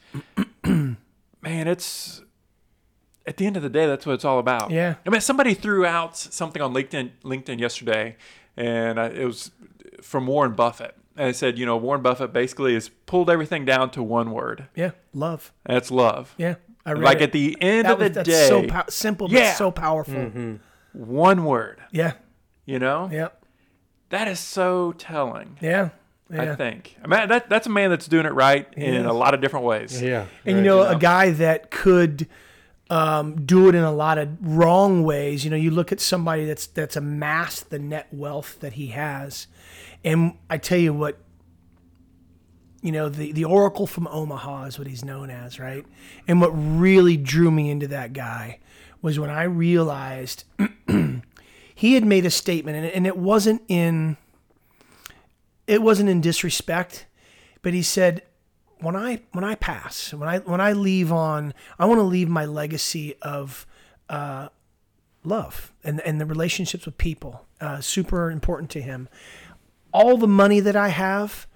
Man, 1.45 1.67
it's 1.67 2.21
at 3.25 3.37
the 3.37 3.45
end 3.45 3.57
of 3.57 3.63
the 3.63 3.69
day, 3.69 3.85
that's 3.87 4.05
what 4.05 4.13
it's 4.13 4.25
all 4.25 4.39
about. 4.39 4.71
Yeah. 4.71 4.95
I 5.05 5.09
mean, 5.09 5.21
somebody 5.21 5.53
threw 5.53 5.85
out 5.85 6.17
something 6.17 6.61
on 6.61 6.73
LinkedIn 6.73 7.11
LinkedIn 7.23 7.59
yesterday, 7.59 8.17
and 8.57 8.99
I, 8.99 9.07
it 9.07 9.25
was 9.25 9.51
from 10.01 10.27
Warren 10.27 10.53
Buffett, 10.53 10.95
and 11.15 11.29
it 11.29 11.35
said, 11.35 11.57
you 11.57 11.65
know, 11.65 11.77
Warren 11.77 12.01
Buffett 12.01 12.33
basically 12.33 12.73
has 12.73 12.89
pulled 13.05 13.29
everything 13.29 13.65
down 13.65 13.89
to 13.91 14.03
one 14.03 14.31
word, 14.31 14.67
yeah 14.75 14.91
love 15.13 15.51
and 15.65 15.75
that's 15.75 15.89
love. 15.91 16.33
yeah 16.37 16.55
I 16.85 16.91
read 16.91 17.03
Like 17.03 17.17
it. 17.17 17.23
at 17.23 17.31
the 17.31 17.57
end 17.61 17.85
that 17.87 17.93
of 17.93 17.99
the 17.99 18.05
was, 18.05 18.13
that's 18.13 18.29
day, 18.29 18.47
so 18.47 18.67
pow- 18.67 18.85
simple 18.89 19.31
Yeah. 19.31 19.51
but 19.51 19.57
so 19.57 19.71
powerful 19.71 20.13
mm-hmm. 20.13 20.55
one 20.93 21.45
word. 21.45 21.81
yeah 21.91 22.13
You 22.65 22.77
know, 22.79 23.10
yeah 23.12 23.29
that 24.10 24.27
is 24.27 24.39
so 24.39 24.91
telling. 24.93 25.58
yeah 25.62 25.89
yeah 26.29 26.53
I 26.53 26.55
think. 26.55 26.97
I 27.03 27.07
mean, 27.07 27.27
that 27.29 27.49
that's 27.49 27.67
a 27.67 27.69
man 27.69 27.89
that's 27.89 28.07
doing 28.07 28.25
it 28.25 28.33
right 28.33 28.67
in 28.75 28.95
is. 28.95 29.05
a 29.05 29.13
lot 29.13 29.33
of 29.33 29.41
different 29.41 29.65
ways. 29.65 30.01
Yeah. 30.01 30.25
and 30.45 30.57
you 30.57 30.63
know, 30.63 30.83
you 30.83 30.89
know. 30.89 30.95
a 30.95 30.99
guy 30.99 31.31
that 31.31 31.71
could 31.71 32.27
um, 32.89 33.45
do 33.45 33.67
it 33.67 33.75
in 33.75 33.83
a 33.83 33.91
lot 33.91 34.17
of 34.17 34.29
wrong 34.41 35.03
ways. 35.03 35.43
You 35.43 35.51
know, 35.51 35.57
you 35.57 35.71
look 35.71 35.91
at 35.91 35.99
somebody 35.99 36.45
that's 36.45 36.67
that's 36.67 36.95
amassed 36.95 37.69
the 37.69 37.79
net 37.79 38.07
wealth 38.11 38.59
that 38.59 38.73
he 38.73 38.88
has, 38.88 39.47
and 40.03 40.38
I 40.49 40.57
tell 40.57 40.77
you 40.77 40.93
what, 40.93 41.17
you 42.81 42.91
know, 42.91 43.09
the 43.09 43.31
the 43.31 43.45
Oracle 43.45 43.88
from 43.88 44.07
Omaha 44.07 44.65
is 44.65 44.77
what 44.77 44.88
he's 44.88 45.03
known 45.03 45.29
as, 45.29 45.59
right? 45.59 45.85
And 46.27 46.41
what 46.41 46.49
really 46.49 47.17
drew 47.17 47.49
me 47.51 47.69
into 47.69 47.88
that 47.88 48.13
guy 48.13 48.59
was 49.01 49.19
when 49.19 49.29
I 49.29 49.43
realized 49.43 50.43
he 51.75 51.93
had 51.93 52.05
made 52.05 52.25
a 52.25 52.31
statement, 52.31 52.77
and, 52.77 52.85
and 52.85 53.07
it 53.07 53.17
wasn't 53.17 53.63
in 53.67 54.17
it 55.67 55.82
wasn't 55.82 56.10
in 56.10 56.21
disrespect, 56.21 57.06
but 57.62 57.73
he 57.73 57.82
said, 57.82 58.23
when 58.80 58.95
I 58.95 59.21
when 59.32 59.43
I 59.43 59.56
pass, 59.56 60.13
when 60.13 60.28
I 60.28 60.39
when 60.39 60.62
I 60.62 60.73
leave 60.73 61.12
on, 61.12 61.54
I 61.80 61.86
want 61.86 61.99
to 61.99 62.04
leave 62.04 62.30
my 62.30 62.45
legacy 62.45 63.15
of 63.21 63.65
uh, 64.10 64.49
love 65.23 65.73
and 65.84 66.01
and 66.01 66.19
the 66.19 66.25
relationships 66.25 66.86
with 66.86 66.97
people. 66.97 67.45
Uh, 67.60 67.82
super 67.82 68.30
important 68.30 68.69
to 68.71 68.82
him. 68.82 69.08
All 69.91 70.17
the 70.17 70.28
money 70.28 70.60
that 70.60 70.75
I 70.75 70.89
have, 70.89 71.47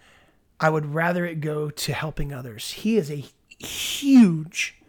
I 0.60 0.70
would 0.70 0.94
rather 0.94 1.26
it 1.26 1.42
go 1.42 1.70
to 1.70 1.94
helping 1.94 2.34
others. 2.34 2.72
He 2.72 2.96
is 2.98 3.12
a 3.12 3.26
huge, 3.60 4.82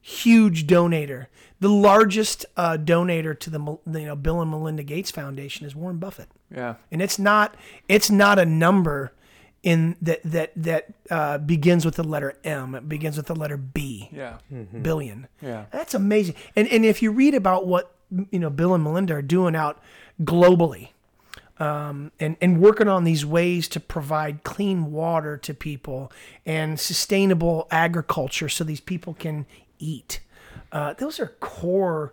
huge 0.00 0.66
donator. 0.66 1.26
The 1.60 1.68
largest 1.68 2.46
uh, 2.56 2.78
donator 2.78 3.38
to 3.38 3.50
the 3.50 3.60
you 3.60 4.06
know 4.06 4.16
Bill 4.16 4.40
and 4.40 4.50
Melinda 4.50 4.82
Gates 4.82 5.10
Foundation 5.10 5.66
is 5.66 5.76
Warren 5.76 5.98
Buffett 5.98 6.28
Yeah. 6.54 6.74
and 6.92 7.02
it's 7.02 7.18
not 7.18 7.56
it's 7.88 8.10
not 8.10 8.38
a 8.38 8.44
number 8.46 9.12
in 9.62 9.96
that 10.02 10.20
that 10.24 10.52
that 10.56 10.92
uh, 11.10 11.38
begins 11.38 11.84
with 11.84 11.96
the 11.96 12.04
letter 12.04 12.34
M. 12.44 12.74
It 12.74 12.88
begins 12.88 13.16
with 13.16 13.26
the 13.26 13.34
letter 13.34 13.56
B. 13.56 14.08
Yeah. 14.12 14.38
Billion. 14.82 15.26
Yeah. 15.40 15.64
That's 15.72 15.94
amazing. 15.94 16.34
And 16.54 16.68
and 16.68 16.84
if 16.84 17.02
you 17.02 17.10
read 17.10 17.34
about 17.34 17.66
what 17.66 17.94
you 18.30 18.38
know 18.38 18.50
Bill 18.50 18.74
and 18.74 18.84
Melinda 18.84 19.14
are 19.14 19.22
doing 19.22 19.56
out 19.56 19.80
globally, 20.22 20.90
um, 21.58 22.12
and 22.20 22.36
and 22.40 22.60
working 22.60 22.88
on 22.88 23.04
these 23.04 23.24
ways 23.24 23.66
to 23.68 23.80
provide 23.80 24.44
clean 24.44 24.92
water 24.92 25.36
to 25.38 25.54
people 25.54 26.12
and 26.44 26.78
sustainable 26.78 27.66
agriculture 27.70 28.48
so 28.48 28.64
these 28.64 28.80
people 28.80 29.14
can 29.14 29.46
eat. 29.78 30.20
Uh, 30.72 30.92
those 30.94 31.18
are 31.18 31.28
core. 31.40 32.12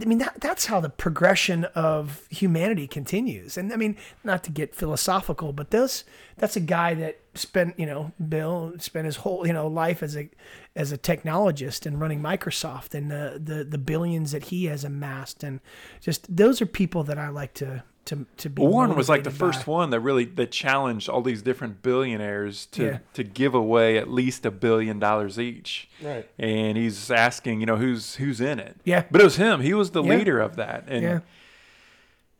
I 0.00 0.04
mean 0.06 0.18
that 0.18 0.40
that's 0.40 0.66
how 0.66 0.80
the 0.80 0.88
progression 0.88 1.64
of 1.74 2.26
humanity 2.30 2.86
continues. 2.86 3.56
And 3.56 3.72
I 3.72 3.76
mean, 3.76 3.96
not 4.22 4.42
to 4.44 4.50
get 4.50 4.74
philosophical, 4.74 5.52
but 5.52 5.70
those 5.70 6.04
that's 6.36 6.56
a 6.56 6.60
guy 6.60 6.94
that 6.94 7.20
spent, 7.34 7.78
you 7.78 7.86
know, 7.86 8.12
Bill 8.28 8.74
spent 8.78 9.06
his 9.06 9.16
whole, 9.16 9.46
you 9.46 9.52
know, 9.52 9.66
life 9.66 10.02
as 10.02 10.16
a 10.16 10.30
as 10.74 10.90
a 10.90 10.98
technologist 10.98 11.86
and 11.86 12.00
running 12.00 12.20
Microsoft 12.20 12.94
and 12.94 13.10
the 13.10 13.40
the 13.42 13.64
the 13.64 13.78
billions 13.78 14.32
that 14.32 14.44
he 14.44 14.66
has 14.66 14.84
amassed 14.84 15.44
and 15.44 15.60
just 16.00 16.34
those 16.34 16.60
are 16.62 16.66
people 16.66 17.04
that 17.04 17.18
I 17.18 17.28
like 17.28 17.54
to 17.54 17.84
to 18.06 18.26
to 18.36 18.50
be 18.50 18.60
Warren 18.62 18.94
was 18.94 19.08
like 19.08 19.24
the 19.24 19.30
motivated 19.30 19.54
first 19.56 19.66
by. 19.66 19.72
one 19.72 19.90
that 19.90 20.00
really 20.00 20.24
that 20.26 20.50
challenged 20.52 21.08
all 21.08 21.22
these 21.22 21.40
different 21.42 21.82
billionaires 21.82 22.66
to 22.66 22.84
Yeah. 22.84 22.98
to 23.14 23.24
give 23.24 23.54
away 23.54 23.96
at 23.96 24.10
least 24.10 24.44
a 24.44 24.50
billion 24.50 24.98
dollars 24.98 25.38
each. 25.38 25.88
Right. 26.02 26.28
And 26.38 26.76
he's 26.76 27.10
asking, 27.10 27.60
you 27.60 27.66
know, 27.66 27.76
who's 27.76 28.16
who's 28.16 28.40
in 28.40 28.58
it? 28.58 28.76
Yeah. 28.84 29.04
But 29.10 29.20
it 29.20 29.24
was 29.24 29.36
him. 29.36 29.60
He 29.62 29.72
was 29.74 29.90
the 29.92 30.02
Yeah. 30.02 30.16
leader 30.16 30.38
of 30.40 30.56
that. 30.56 30.84
And 30.86 31.02
Yeah. 31.02 31.20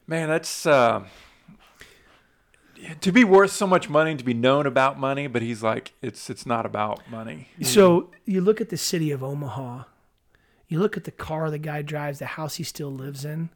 man, 0.07 0.29
that's 0.29 0.67
uh, 0.67 1.05
to 3.01 3.13
be 3.13 3.25
worth 3.25 3.51
so 3.53 3.67
much 3.67 3.89
money, 3.89 4.15
to 4.17 4.25
be 4.25 4.35
known 4.35 4.67
about 4.67 4.99
money. 4.99 5.27
But 5.27 5.43
he's 5.43 5.63
like, 5.63 5.93
it's 6.03 6.29
it's 6.29 6.45
not 6.45 6.67
about 6.67 7.01
money. 7.11 7.49
So 7.63 8.11
you 8.27 8.41
look 8.41 8.61
at 8.61 8.69
the 8.69 8.77
city 8.77 9.11
of 9.11 9.23
Omaha, 9.23 9.85
you 10.69 10.79
look 10.79 10.97
at 10.97 11.05
the 11.05 11.11
car 11.11 11.51
the 11.51 11.59
guy 11.59 11.83
drives, 11.83 12.19
the 12.19 12.27
house 12.27 12.57
he 12.57 12.65
still 12.65 12.93
lives 12.93 13.25
in. 13.25 13.49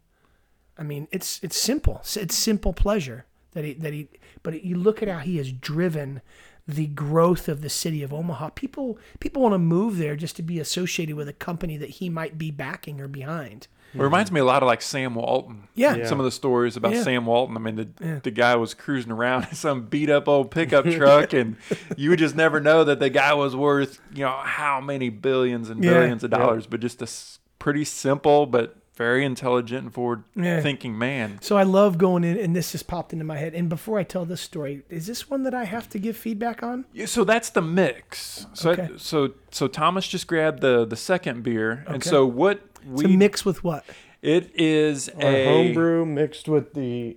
I 0.78 0.82
mean, 0.82 1.08
it's 1.10 1.40
it's 1.42 1.56
simple. 1.56 2.00
It's 2.16 2.34
simple 2.36 2.72
pleasure 2.72 3.26
that 3.52 3.64
he 3.64 3.72
that 3.74 3.92
he. 3.92 4.08
But 4.42 4.62
you 4.64 4.76
look 4.76 5.02
at 5.02 5.08
how 5.08 5.18
he 5.18 5.36
has 5.38 5.50
driven 5.52 6.20
the 6.66 6.86
growth 6.86 7.48
of 7.48 7.62
the 7.62 7.68
city 7.70 8.02
of 8.02 8.12
Omaha. 8.12 8.50
People 8.50 8.98
people 9.20 9.42
want 9.42 9.54
to 9.54 9.58
move 9.58 9.96
there 9.98 10.16
just 10.16 10.36
to 10.36 10.42
be 10.42 10.58
associated 10.60 11.16
with 11.16 11.28
a 11.28 11.32
company 11.32 11.76
that 11.78 11.90
he 11.90 12.08
might 12.10 12.36
be 12.38 12.50
backing 12.50 13.00
or 13.00 13.08
behind. 13.08 13.66
It 13.94 14.02
reminds 14.02 14.30
me 14.30 14.38
a 14.40 14.44
lot 14.44 14.62
of 14.62 14.66
like 14.66 14.82
Sam 14.82 15.14
Walton. 15.14 15.66
Yeah. 15.74 15.94
Yeah. 15.96 16.06
Some 16.06 16.20
of 16.20 16.24
the 16.24 16.30
stories 16.30 16.76
about 16.76 16.92
Yeah. 16.92 17.02
Sam 17.04 17.24
Walton. 17.24 17.56
I 17.56 17.60
mean, 17.60 17.76
the 17.76 17.88
Yeah. 18.04 18.18
the 18.22 18.30
guy 18.30 18.54
was 18.56 18.74
cruising 18.74 19.10
around 19.10 19.44
in 19.48 19.54
some 19.54 19.86
beat 19.86 20.10
up 20.10 20.28
old 20.28 20.50
pickup 20.50 20.84
truck, 20.84 21.32
and 21.32 21.56
you 21.96 22.10
would 22.10 22.18
just 22.18 22.36
never 22.36 22.60
know 22.60 22.84
that 22.84 23.00
the 23.00 23.08
guy 23.08 23.32
was 23.32 23.56
worth 23.56 23.98
you 24.14 24.24
know 24.24 24.36
how 24.44 24.78
many 24.80 25.08
billions 25.08 25.70
and 25.70 25.82
Yeah. 25.82 25.94
billions 25.94 26.22
of 26.22 26.30
Yeah. 26.32 26.38
dollars. 26.38 26.66
But 26.66 26.80
just 26.80 27.00
a 27.00 27.04
s- 27.04 27.38
pretty 27.58 27.84
simple 27.84 28.44
but 28.46 28.76
very 28.98 29.24
intelligent 29.24 29.84
and 29.84 29.94
forward 29.94 30.24
Yeah. 30.36 30.60
thinking 30.60 30.98
man. 30.98 31.38
So 31.40 31.56
I 31.56 31.62
love 31.62 31.96
going 31.96 32.24
in, 32.24 32.36
and 32.36 32.54
this 32.54 32.72
just 32.72 32.86
popped 32.88 33.12
into 33.14 33.24
my 33.24 33.38
head. 33.38 33.54
And 33.54 33.68
before 33.68 33.98
I 33.98 34.02
tell 34.02 34.24
this 34.26 34.40
story, 34.42 34.82
is 34.90 35.06
this 35.06 35.30
one 35.30 35.44
that 35.44 35.54
I 35.54 35.64
have 35.64 35.88
to 35.90 35.98
give 35.98 36.16
feedback 36.16 36.62
on? 36.62 36.84
Yeah, 36.92 37.06
So 37.06 37.24
that's 37.24 37.48
the 37.50 37.62
mix. 37.62 38.44
So 38.52 38.70
Okay. 38.72 38.88
so 38.96 39.32
so 39.50 39.68
Thomas 39.68 40.06
just 40.06 40.26
grabbed 40.26 40.60
the 40.60 40.84
the 40.84 40.96
second 40.96 41.42
beer, 41.44 41.84
and 41.86 42.02
so 42.04 42.26
what 42.26 42.74
To 42.74 42.88
we 43.08 43.16
mix 43.16 43.44
with 43.44 43.62
what? 43.64 43.84
it 44.20 44.50
is 44.54 45.08
Our 45.10 45.22
a 45.30 45.44
homebrew 45.46 46.04
mixed 46.04 46.48
with 46.48 46.74
the 46.74 47.16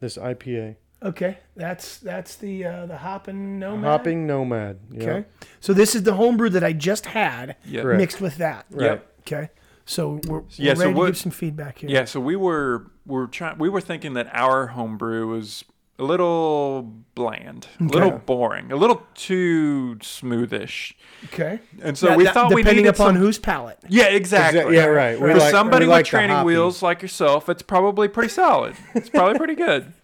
this 0.00 0.16
IPA. 0.18 0.76
Okay, 1.02 1.38
that's 1.54 1.98
that's 1.98 2.36
the 2.36 2.64
uh, 2.64 2.86
the 2.86 2.96
hopping 2.98 3.58
nomad. 3.58 3.84
Hopping 3.84 4.26
Nomad. 4.26 4.78
Yeah. 4.90 5.02
Okay, 5.02 5.24
so 5.60 5.72
this 5.72 5.94
is 5.94 6.02
the 6.04 6.14
homebrew 6.14 6.48
that 6.50 6.64
I 6.64 6.72
just 6.72 7.06
had 7.06 7.56
Yeah. 7.64 7.82
Correct. 7.82 7.98
mixed 7.98 8.20
with 8.20 8.36
that. 8.38 8.66
Right. 8.70 8.84
Yep. 8.84 9.12
Okay, 9.20 9.50
so 9.86 10.20
we're, 10.26 10.42
Yeah, 10.56 10.72
we're 10.72 10.74
so 10.76 10.80
ready 10.82 10.92
to 10.94 10.98
what- 10.98 11.06
give 11.06 11.16
some 11.18 11.32
feedback 11.32 11.78
here. 11.78 11.88
Yeah, 11.90 12.04
so 12.04 12.20
we 12.20 12.36
were 12.36 12.90
we're 13.06 13.26
trying 13.26 13.56
we 13.58 13.68
were 13.70 13.80
thinking 13.80 14.12
that 14.14 14.28
our 14.32 14.66
homebrew 14.68 15.26
was 15.28 15.64
a 15.98 16.02
little 16.04 16.92
bland, 17.14 17.68
a 17.80 17.84
little 17.84 18.10
boring, 18.26 18.70
a 18.70 18.76
little 18.76 19.06
too 19.14 19.96
smoothish. 20.00 20.92
Okay. 21.26 21.58
And 21.82 21.96
so 21.96 22.08
That- 22.08 22.18
we 22.18 22.24
that- 22.24 22.34
thought 22.34 22.52
we 22.52 22.60
depending 22.62 22.84
needed 22.84 22.94
upon 22.96 23.14
some 23.14 23.22
whose 23.22 23.38
palate. 23.38 23.78
Yeah, 23.88 24.08
exactly. 24.08 24.60
Exa- 24.60 24.74
yeah, 24.74 24.84
right. 24.84 25.18
We 25.18 25.30
For 25.32 25.38
like- 25.38 25.50
somebody 25.50 25.86
like 25.86 26.00
with 26.00 26.06
training 26.08 26.44
wheels 26.44 26.82
like 26.82 27.00
yourself, 27.00 27.48
it's 27.48 27.62
probably 27.62 28.08
pretty 28.08 28.28
solid. 28.28 28.74
It's 28.94 29.08
probably 29.08 29.38
pretty 29.38 29.54
good. 29.54 29.94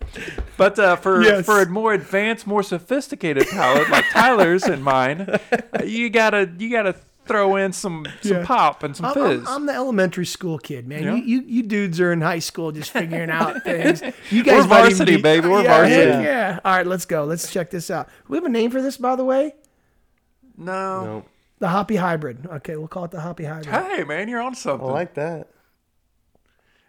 But 0.56 0.78
uh, 0.78 0.96
for 0.96 1.22
Yes. 1.24 1.44
for 1.44 1.60
a 1.60 1.68
more 1.68 1.92
advanced, 1.92 2.46
more 2.46 2.62
sophisticated 2.62 3.46
palate 3.48 3.90
like 3.90 4.06
Tyler's 4.12 4.62
and 4.62 4.82
mine, 4.82 5.38
you 5.84 6.08
gotta 6.08 6.50
you 6.58 6.70
gotta 6.70 6.94
throw 7.26 7.56
in 7.56 7.72
some 7.72 8.06
some 8.20 8.32
Yeah. 8.38 8.44
pop 8.44 8.82
and 8.82 8.96
some 8.96 9.06
I'm, 9.06 9.14
fizz. 9.14 9.40
I'm, 9.48 9.54
I'm 9.54 9.66
the 9.66 9.72
elementary 9.74 10.26
school 10.26 10.58
kid, 10.58 10.86
man. 10.88 11.02
Yeah. 11.04 11.14
You, 11.14 11.22
you 11.22 11.42
you 11.46 11.62
dudes 11.62 12.00
are 12.00 12.12
in 12.12 12.20
high 12.20 12.40
school 12.40 12.72
just 12.72 12.90
figuring 12.90 13.30
out 13.30 13.62
things. 13.64 14.02
You 14.30 14.42
We're 14.42 14.44
guys 14.44 14.66
might 14.68 14.80
even 14.80 14.88
varsity, 14.96 15.16
be- 15.16 15.22
baby. 15.22 15.48
We're 15.48 15.62
yeah, 15.62 15.76
varsity. 15.78 15.94
heck 16.10 16.24
Yeah. 16.24 16.60
All 16.64 16.76
right, 16.76 16.86
let's 16.86 17.04
go. 17.04 17.24
Let's 17.24 17.52
check 17.52 17.70
this 17.70 17.90
out. 17.90 18.08
We 18.28 18.36
have 18.36 18.44
a 18.44 18.48
name 18.48 18.70
for 18.70 18.82
this, 18.82 18.96
by 18.96 19.16
the 19.16 19.24
way. 19.24 19.54
no. 20.56 21.04
No, 21.04 21.24
The 21.60 21.68
Hoppy 21.68 21.96
Hybrid. 21.96 22.46
Okay, 22.46 22.76
we'll 22.76 22.88
call 22.88 23.04
it 23.04 23.10
the 23.12 23.20
Hoppy 23.20 23.44
Hybrid. 23.44 23.66
Hey 23.68 24.04
man, 24.04 24.28
you're 24.28 24.42
on 24.42 24.54
something. 24.54 24.88
I 24.88 24.92
like 24.92 25.14
that. 25.14 25.48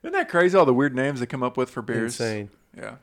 Isn't 0.04 0.14
that 0.14 0.30
crazy? 0.30 0.58
All 0.58 0.66
the 0.66 0.74
weird 0.74 0.96
names 0.96 1.20
they 1.22 1.26
come 1.26 1.44
up 1.44 1.56
with 1.58 1.70
for 1.70 1.82
beers. 1.82 2.20
Insane. 2.20 2.50
Yeah. 2.76 2.96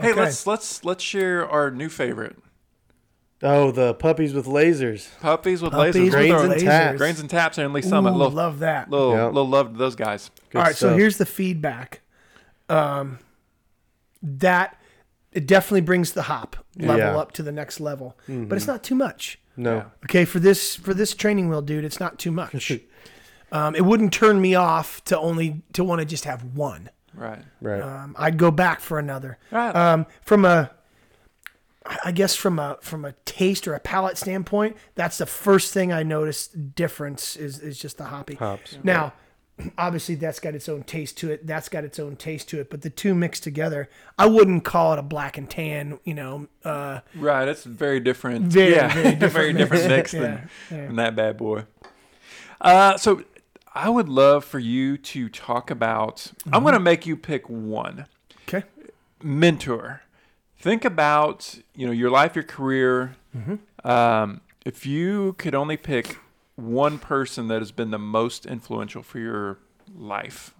Hey, 0.00 0.10
Okay. 0.10 0.20
let's 0.20 0.46
let's 0.46 0.84
let's 0.84 1.02
share 1.04 1.48
our 1.48 1.70
new 1.70 1.88
favorite 1.88 2.36
Oh, 3.48 3.70
the 3.70 3.94
puppies 3.94 4.34
with 4.34 4.46
lasers. 4.46 5.08
puppies 5.20 5.62
with 5.62 5.72
Puppies 5.72 5.94
lasers. 5.94 6.02
with 6.04 6.12
Grains 6.12 6.42
and 6.42 6.52
lasers. 6.52 6.60
taps. 6.64 6.98
Grains 6.98 7.20
and 7.20 7.30
taps 7.30 7.58
and 7.58 7.72
Lee 7.72 7.82
Summit. 7.82 8.10
Ooh, 8.10 8.14
little, 8.16 8.32
love 8.32 8.58
that. 8.60 8.90
little, 8.90 9.12
Yep. 9.12 9.26
little 9.32 9.48
love 9.48 9.72
to 9.72 9.78
those 9.78 9.94
guys. 9.94 10.30
Good 10.50 10.58
All 10.58 10.64
right, 10.64 10.74
so 10.74 10.88
stuff. 10.88 10.98
here's 10.98 11.18
the 11.18 11.26
feedback. 11.26 12.00
Um, 12.68 13.18
that 14.22 14.80
it 15.32 15.46
definitely 15.46 15.82
brings 15.82 16.12
the 16.12 16.22
hop 16.22 16.56
level 16.78 16.96
Yeah. 16.98 17.16
up 17.16 17.32
to 17.32 17.42
the 17.42 17.52
next 17.52 17.78
level, 17.80 18.16
but 18.26 18.56
it's 18.56 18.66
not 18.66 18.82
too 18.82 18.94
much. 18.94 19.38
no. 19.56 19.76
Yeah. 19.76 19.84
Okay, 20.04 20.24
for 20.24 20.38
this 20.38 20.74
for 20.76 20.92
this 20.94 21.14
training 21.14 21.48
wheel, 21.48 21.62
dude, 21.62 21.84
it's 21.84 22.00
not 22.00 22.18
too 22.18 22.30
much. 22.32 22.72
um, 23.52 23.74
it 23.74 23.84
wouldn't 23.84 24.12
turn 24.12 24.40
me 24.40 24.54
off 24.54 25.02
to 25.04 25.18
only 25.18 25.62
to 25.74 25.84
want 25.84 26.00
to 26.00 26.04
just 26.04 26.24
have 26.24 26.42
one. 26.54 26.90
Right. 27.14 27.42
Right. 27.62 27.80
Um, 27.80 28.14
I'd 28.18 28.36
go 28.36 28.50
back 28.50 28.80
for 28.80 28.98
another. 28.98 29.38
Right. 29.50 29.74
Um, 29.74 30.04
from 30.22 30.44
a, 30.44 30.70
I 32.04 32.12
guess 32.12 32.34
from 32.36 32.58
a 32.58 32.78
from 32.80 33.04
a 33.04 33.12
taste 33.24 33.66
or 33.68 33.74
a 33.74 33.80
palate 33.80 34.18
standpoint, 34.18 34.76
that's 34.94 35.18
the 35.18 35.26
first 35.26 35.72
thing 35.72 35.92
I 35.92 36.02
noticed 36.02 36.74
difference 36.74 37.36
is 37.36 37.58
is 37.60 37.78
just 37.78 37.98
the 37.98 38.04
hoppy. 38.04 38.34
Hops. 38.34 38.78
Now, 38.82 39.12
obviously 39.78 40.14
that's 40.16 40.38
got 40.40 40.54
its 40.54 40.68
own 40.68 40.82
taste 40.82 41.16
to 41.18 41.30
it. 41.30 41.46
That's 41.46 41.68
got 41.68 41.84
its 41.84 41.98
own 41.98 42.16
taste 42.16 42.48
to 42.50 42.60
it. 42.60 42.70
But 42.70 42.82
the 42.82 42.90
two 42.90 43.14
mixed 43.14 43.42
together, 43.42 43.88
I 44.18 44.26
wouldn't 44.26 44.64
call 44.64 44.92
it 44.92 44.98
a 44.98 45.02
black 45.02 45.38
and 45.38 45.48
tan. 45.48 45.98
You 46.04 46.14
know, 46.14 46.48
uh, 46.64 47.00
Right, 47.14 47.46
it's 47.48 47.64
very 47.64 48.00
different. 48.00 48.46
Very, 48.52 48.74
yeah, 48.74 48.92
very 48.92 49.10
different 49.14 49.32
very 49.32 49.52
different 49.52 49.88
mix. 49.88 50.12
mix 50.12 50.14
Yeah, 50.14 50.20
than, 50.20 50.50
yeah. 50.70 50.86
than 50.86 50.96
that 50.96 51.16
bad 51.16 51.36
boy. 51.36 51.64
Uh, 52.60 52.96
so 52.96 53.22
I 53.74 53.88
would 53.90 54.08
love 54.08 54.44
for 54.44 54.58
you 54.58 54.96
to 54.98 55.28
talk 55.28 55.70
about. 55.70 56.32
I'm 56.46 56.52
Mm-hmm. 56.52 56.62
going 56.64 56.74
to 56.74 56.80
make 56.80 57.06
you 57.06 57.16
pick 57.16 57.48
one 57.48 58.06
okay. 58.48 58.64
mentor. 59.22 60.02
Think 60.58 60.84
about 60.84 61.58
you 61.74 61.86
know 61.86 61.92
your 61.92 62.10
life, 62.10 62.34
your 62.34 62.44
career. 62.44 63.16
Mm-hmm. 63.36 63.88
Um, 63.88 64.40
if 64.64 64.84
you 64.86 65.34
could 65.38 65.54
only 65.54 65.76
pick 65.76 66.18
one 66.56 66.98
person 66.98 67.48
that 67.48 67.60
has 67.60 67.70
been 67.72 67.90
the 67.90 67.98
most 67.98 68.46
influential 68.46 69.02
for 69.02 69.18
your 69.18 69.58
life, 69.94 70.54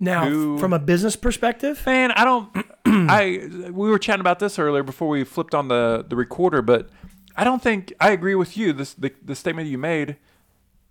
Now, 0.00 0.26
Who- 0.28 0.58
from 0.58 0.72
a 0.72 0.78
business 0.78 1.16
perspective, 1.16 1.82
Man, 1.86 2.12
I 2.12 2.24
don't. 2.24 2.50
I 2.86 3.48
we 3.70 3.90
were 3.90 3.98
chatting 3.98 4.20
about 4.20 4.38
this 4.38 4.58
earlier 4.58 4.82
before 4.82 5.08
we 5.08 5.22
flipped 5.24 5.54
on 5.54 5.68
the 5.68 6.04
the 6.08 6.16
recorder, 6.16 6.62
but 6.62 6.88
I 7.36 7.44
don't 7.44 7.62
think 7.62 7.92
I 8.00 8.10
agree 8.10 8.34
with 8.34 8.56
you. 8.56 8.72
This 8.72 8.94
the 8.94 9.12
the 9.22 9.34
statement 9.34 9.68
you 9.68 9.76
made. 9.78 10.16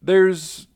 There's 0.02 0.68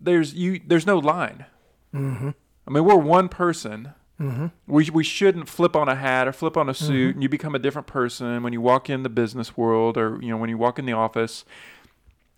there's 0.00 0.32
you 0.34 0.60
there's 0.64 0.86
no 0.86 0.98
line. 0.98 1.46
Mm-hmm. 1.94 2.30
I 2.66 2.70
mean, 2.70 2.84
we're 2.84 2.94
one 2.94 3.28
person. 3.28 3.94
Mm-hmm. 4.20 4.46
We 4.66 4.90
we 4.90 5.02
shouldn't 5.02 5.48
flip 5.48 5.74
on 5.74 5.88
a 5.88 5.94
hat 5.94 6.28
or 6.28 6.32
flip 6.32 6.56
on 6.56 6.68
a 6.68 6.74
suit 6.74 7.14
and 7.14 7.22
you 7.22 7.28
become 7.28 7.54
a 7.54 7.58
different 7.58 7.86
person 7.86 8.42
when 8.42 8.52
you 8.52 8.60
walk 8.60 8.90
in 8.90 9.02
the 9.02 9.08
business 9.08 9.56
world 9.56 9.96
or 9.96 10.18
you 10.20 10.28
know 10.28 10.36
when 10.36 10.50
you 10.50 10.58
walk 10.58 10.78
in 10.78 10.84
the 10.84 10.92
office. 10.92 11.44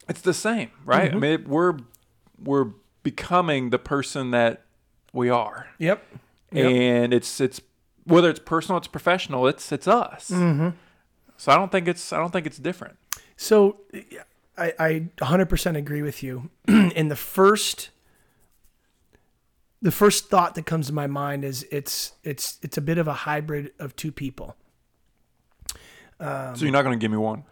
It's 0.08 0.20
the 0.20 0.34
same, 0.34 0.70
right? 0.84 1.12
I 1.12 1.14
mean, 1.14 1.32
it, 1.32 1.48
we're 1.48 1.78
we're 2.38 2.70
becoming 3.02 3.70
the 3.70 3.78
person 3.78 4.30
that 4.30 4.62
we 5.12 5.28
are 5.28 5.66
yep. 5.78 6.04
Yep. 6.52 6.66
and 6.70 7.12
it's 7.12 7.40
it's 7.40 7.60
whether 8.04 8.30
it's 8.30 8.40
personal, 8.40 8.78
it's 8.78 8.88
professional, 8.88 9.48
it's 9.48 9.72
it's 9.72 9.88
us. 9.88 10.30
Mm-hmm. 10.30 10.70
So 11.36 11.50
I 11.50 11.56
don't 11.56 11.72
think 11.72 11.88
it's 11.88 12.12
I 12.12 12.18
don't 12.18 12.30
think 12.30 12.46
it's 12.46 12.58
different. 12.58 12.96
So 13.36 13.78
I, 14.56 14.72
I 14.78 15.08
100% 15.18 15.76
agree 15.76 16.02
with 16.02 16.22
you. 16.22 16.50
in 16.68 17.08
the 17.08 17.16
first 17.16 17.90
the 19.82 19.90
first 19.90 20.30
thought 20.30 20.54
that 20.54 20.64
comes 20.64 20.86
to 20.86 20.92
my 20.94 21.06
mind 21.06 21.44
is 21.44 21.66
it's 21.70 22.12
it's 22.24 22.58
it's 22.62 22.78
a 22.78 22.80
bit 22.80 22.96
of 22.98 23.06
a 23.08 23.12
hybrid 23.12 23.72
of 23.78 23.94
two 23.96 24.12
people. 24.12 24.56
so 26.20 26.54
you're 26.58 26.70
not 26.70 26.82
going 26.82 26.98
to 26.98 27.02
give 27.02 27.10
me 27.10 27.16
one. 27.18 27.44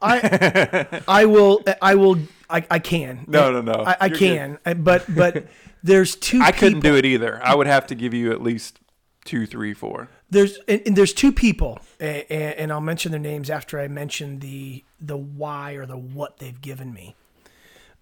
I 0.00 1.02
I 1.06 1.26
will 1.26 1.62
I 1.82 1.94
will 1.94 2.18
I, 2.48 2.64
I 2.70 2.78
can. 2.78 3.24
No, 3.26 3.52
no, 3.52 3.60
no. 3.60 3.84
I, 3.86 3.96
I 4.00 4.08
can. 4.08 4.58
I- 4.64 4.74
But 4.74 5.04
but 5.14 5.46
there's 5.82 6.16
two 6.16 6.40
I 6.42 6.46
people. 6.52 6.58
couldn't 6.60 6.80
do 6.80 6.96
it 6.96 7.04
either. 7.04 7.40
I 7.44 7.54
would 7.54 7.66
have 7.66 7.86
to 7.88 7.94
give 7.94 8.14
you 8.14 8.32
at 8.32 8.42
least 8.42 8.80
two, 9.26 9.44
three, 9.46 9.74
four. 9.74 10.08
there's 10.30 10.56
and, 10.68 10.80
and 10.86 10.96
there's 10.96 11.12
two 11.12 11.32
people 11.32 11.80
and, 12.00 12.24
and 12.30 12.72
I'll 12.72 12.80
mention 12.80 13.10
their 13.12 13.20
names 13.20 13.50
after 13.50 13.78
I 13.78 13.88
mention 13.88 14.38
the 14.38 14.84
the 15.00 15.18
why 15.18 15.72
or 15.72 15.84
the 15.84 15.98
what 15.98 16.38
they've 16.38 16.58
given 16.60 16.94
me. 16.94 17.14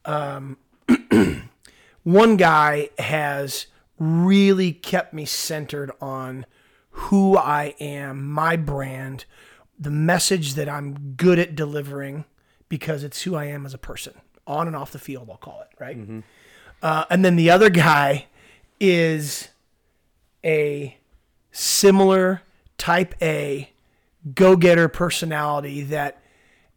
Um, 0.05 0.59
one 2.07 2.37
guy 2.37 2.89
has 3.01 3.67
really 3.99 4.71
kept 4.73 5.13
me 5.13 5.25
centered 5.25 5.91
on 6.01 6.47
who 6.91 7.37
I 7.37 7.75
am, 7.81 8.31
my 8.31 8.55
brand, 8.55 9.25
the 9.77 9.91
message 9.91 10.55
that 10.55 10.69
I'm 10.69 11.15
good 11.17 11.41
at 11.41 11.57
delivering 11.57 12.25
because 12.69 13.03
it's 13.03 13.23
who 13.23 13.35
I 13.35 13.47
am 13.47 13.67
as 13.67 13.75
a 13.75 13.79
person, 13.79 14.15
on 14.47 14.69
and 14.69 14.77
off 14.77 14.93
the 14.93 15.01
field, 15.01 15.29
I'll 15.29 15.37
call 15.37 15.63
it, 15.63 15.69
right? 15.81 15.97
Uh, 16.81 17.05
and 17.11 17.25
then 17.25 17.35
the 17.35 17.51
other 17.51 17.71
guy 17.71 18.27
is 18.79 19.49
a 20.45 20.97
similar 21.51 22.43
type 22.79 23.17
A 23.21 23.71
go 24.33 24.55
getter 24.55 24.87
personality 24.87 25.83
that 25.83 26.23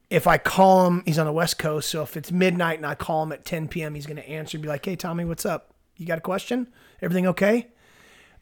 if 0.10 0.26
I 0.26 0.38
call 0.38 0.88
him, 0.88 1.04
he's 1.06 1.20
on 1.20 1.26
the 1.26 1.32
West 1.32 1.60
Coast. 1.60 1.90
So 1.90 2.02
if 2.02 2.18
it's 2.18 2.32
midnight 2.32 2.78
and 2.78 2.86
I 2.86 2.96
call 2.96 3.24
him 3.24 3.32
at 3.32 3.46
10 3.46 3.68
p.m., 3.68 3.94
he's 3.94 4.06
going 4.06 4.18
to 4.18 4.28
answer 4.28 4.58
and 4.58 4.62
be 4.64 4.70
like, 4.70 4.86
Hey, 4.86 4.96
Tommy, 4.96 5.26
what's 5.26 5.46
up? 5.46 5.74
You 5.98 6.06
got 6.06 6.18
a 6.18 6.22
question? 6.22 6.68
Everything 7.02 7.28
okay? 7.28 7.68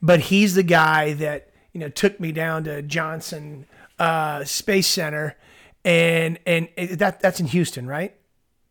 But 0.01 0.21
he's 0.21 0.55
the 0.55 0.63
guy 0.63 1.13
that, 1.13 1.49
you 1.73 1.79
know, 1.79 1.89
took 1.89 2.19
me 2.19 2.31
down 2.31 2.63
to 2.65 2.81
Johnson 2.81 3.65
uh, 3.99 4.45
Space 4.45 4.87
Center. 4.87 5.35
And, 5.83 6.39
and 6.45 6.69
that, 6.77 7.19
that's 7.19 7.39
in 7.39 7.47
Houston, 7.47 7.87
right? 7.87 8.15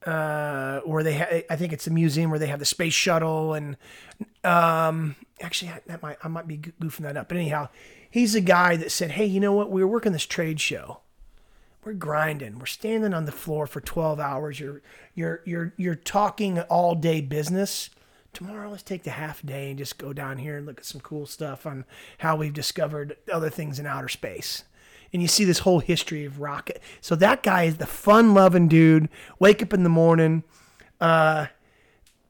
Uh, 0.05 0.81
where 0.81 1.03
they, 1.03 1.19
ha- 1.19 1.43
I 1.51 1.57
think 1.57 1.73
it's 1.73 1.87
a 1.87 1.91
museum 1.91 2.31
where 2.31 2.39
they 2.39 2.47
have 2.47 2.61
the 2.61 2.65
space 2.65 2.95
shuttle 2.95 3.55
and, 3.55 3.77
um, 4.45 5.17
actually 5.43 5.73
that 5.87 6.01
might, 6.01 6.17
I 6.23 6.29
might 6.29 6.47
be 6.47 6.59
goofing 6.59 7.01
that 7.01 7.17
up. 7.17 7.29
But 7.29 7.39
anyhow, 7.39 7.69
he's 8.09 8.35
the 8.35 8.41
guy 8.41 8.77
that 8.77 8.93
said, 8.93 9.13
Hey, 9.13 9.27
you 9.27 9.41
know 9.41 9.53
what? 9.53 9.71
We 9.71 9.83
were 9.83 9.91
working 9.91 10.13
this 10.13 10.27
trade 10.27 10.61
show 10.61 11.01
we're 11.87 11.93
grinding. 11.93 12.59
We're 12.59 12.67
standing 12.67 13.15
on 13.15 13.27
the 13.27 13.33
floor 13.33 13.69
for 13.69 13.81
12 13.81 14.19
hours. 14.19 14.59
You're 14.59 14.83
you're 15.15 15.41
you're 15.47 15.73
you're 15.77 15.95
talking 15.95 16.59
all 16.63 16.97
day 16.97 17.21
business. 17.21 17.91
Tomorrow 18.33 18.71
let's 18.71 18.83
take 18.83 19.05
the 19.05 19.13
half 19.13 19.41
day 19.47 19.71
and 19.71 19.79
just 19.79 19.97
go 19.97 20.13
down 20.13 20.39
here 20.39 20.57
and 20.57 20.67
look 20.67 20.81
at 20.81 20.85
some 20.85 21.01
cool 21.01 21.27
stuff 21.27 21.65
on 21.65 21.85
how 22.19 22.35
we've 22.35 22.53
discovered 22.53 23.17
other 23.33 23.49
things 23.49 23.79
in 23.79 23.87
outer 23.87 24.09
space. 24.09 24.65
And 25.13 25.23
you 25.23 25.29
see 25.29 25.45
this 25.45 25.61
whole 25.61 25.79
history 25.79 26.25
of 26.25 26.41
rocket. 26.41 26.83
So 27.01 27.15
that 27.15 27.45
guy 27.45 27.63
is 27.63 27.77
the 27.77 27.87
fun-loving 27.87 28.67
dude. 28.67 29.09
Wake 29.39 29.63
up 29.63 29.73
in 29.73 29.85
the 29.85 29.89
morning, 29.89 30.43
uh, 31.01 31.47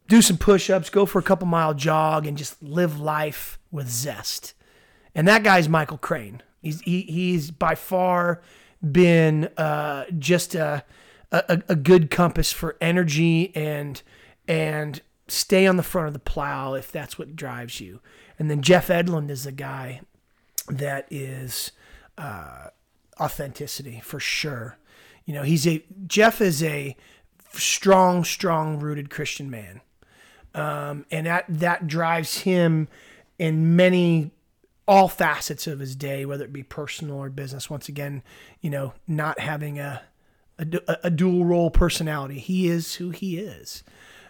do 0.06 0.20
some 0.20 0.36
push-ups, 0.36 0.90
go 0.90 1.06
for 1.06 1.18
a 1.18 1.22
couple 1.22 1.48
mile 1.48 1.72
jog, 1.72 2.26
and 2.26 2.36
just 2.36 2.62
live 2.62 3.00
life 3.00 3.58
with 3.72 3.88
zest. 3.88 4.52
And 5.14 5.26
that 5.26 5.42
guy's 5.42 5.66
Michael 5.66 5.98
Crane. 5.98 6.42
He's 6.60 6.82
he, 6.82 7.02
he's 7.02 7.50
by 7.50 7.74
far 7.74 8.42
been 8.80 9.48
uh, 9.56 10.04
just 10.18 10.54
a, 10.54 10.84
a 11.32 11.62
a 11.68 11.76
good 11.76 12.10
compass 12.10 12.52
for 12.52 12.76
energy 12.80 13.54
and 13.54 14.02
and 14.48 15.00
stay 15.28 15.66
on 15.66 15.76
the 15.76 15.82
front 15.82 16.06
of 16.06 16.12
the 16.12 16.18
plow 16.18 16.74
if 16.74 16.92
that's 16.92 17.18
what 17.18 17.34
drives 17.34 17.80
you. 17.80 18.00
And 18.38 18.50
then 18.50 18.62
Jeff 18.62 18.88
Edlund 18.88 19.30
is 19.30 19.46
a 19.46 19.52
guy 19.52 20.00
that 20.68 21.06
is 21.10 21.72
uh, 22.18 22.68
authenticity 23.20 24.00
for 24.00 24.20
sure. 24.20 24.78
You 25.24 25.34
know, 25.34 25.42
he's 25.42 25.66
a 25.66 25.84
Jeff 26.06 26.40
is 26.40 26.62
a 26.62 26.96
strong, 27.52 28.24
strong 28.24 28.78
rooted 28.78 29.10
Christian 29.10 29.50
man, 29.50 29.80
um, 30.54 31.04
and 31.10 31.26
that 31.26 31.44
that 31.48 31.86
drives 31.86 32.38
him 32.38 32.88
in 33.38 33.74
many 33.74 34.30
all 34.88 35.08
facets 35.08 35.66
of 35.66 35.80
his 35.80 35.96
day, 35.96 36.24
whether 36.24 36.44
it 36.44 36.52
be 36.52 36.62
personal 36.62 37.16
or 37.16 37.30
business. 37.30 37.68
Once 37.68 37.88
again, 37.88 38.22
you 38.60 38.70
know, 38.70 38.92
not 39.06 39.40
having 39.40 39.78
a 39.78 40.02
a, 40.58 40.98
a 41.04 41.10
dual 41.10 41.44
role 41.44 41.70
personality. 41.70 42.38
He 42.38 42.68
is 42.68 42.94
who 42.94 43.10
he 43.10 43.38
is. 43.38 43.82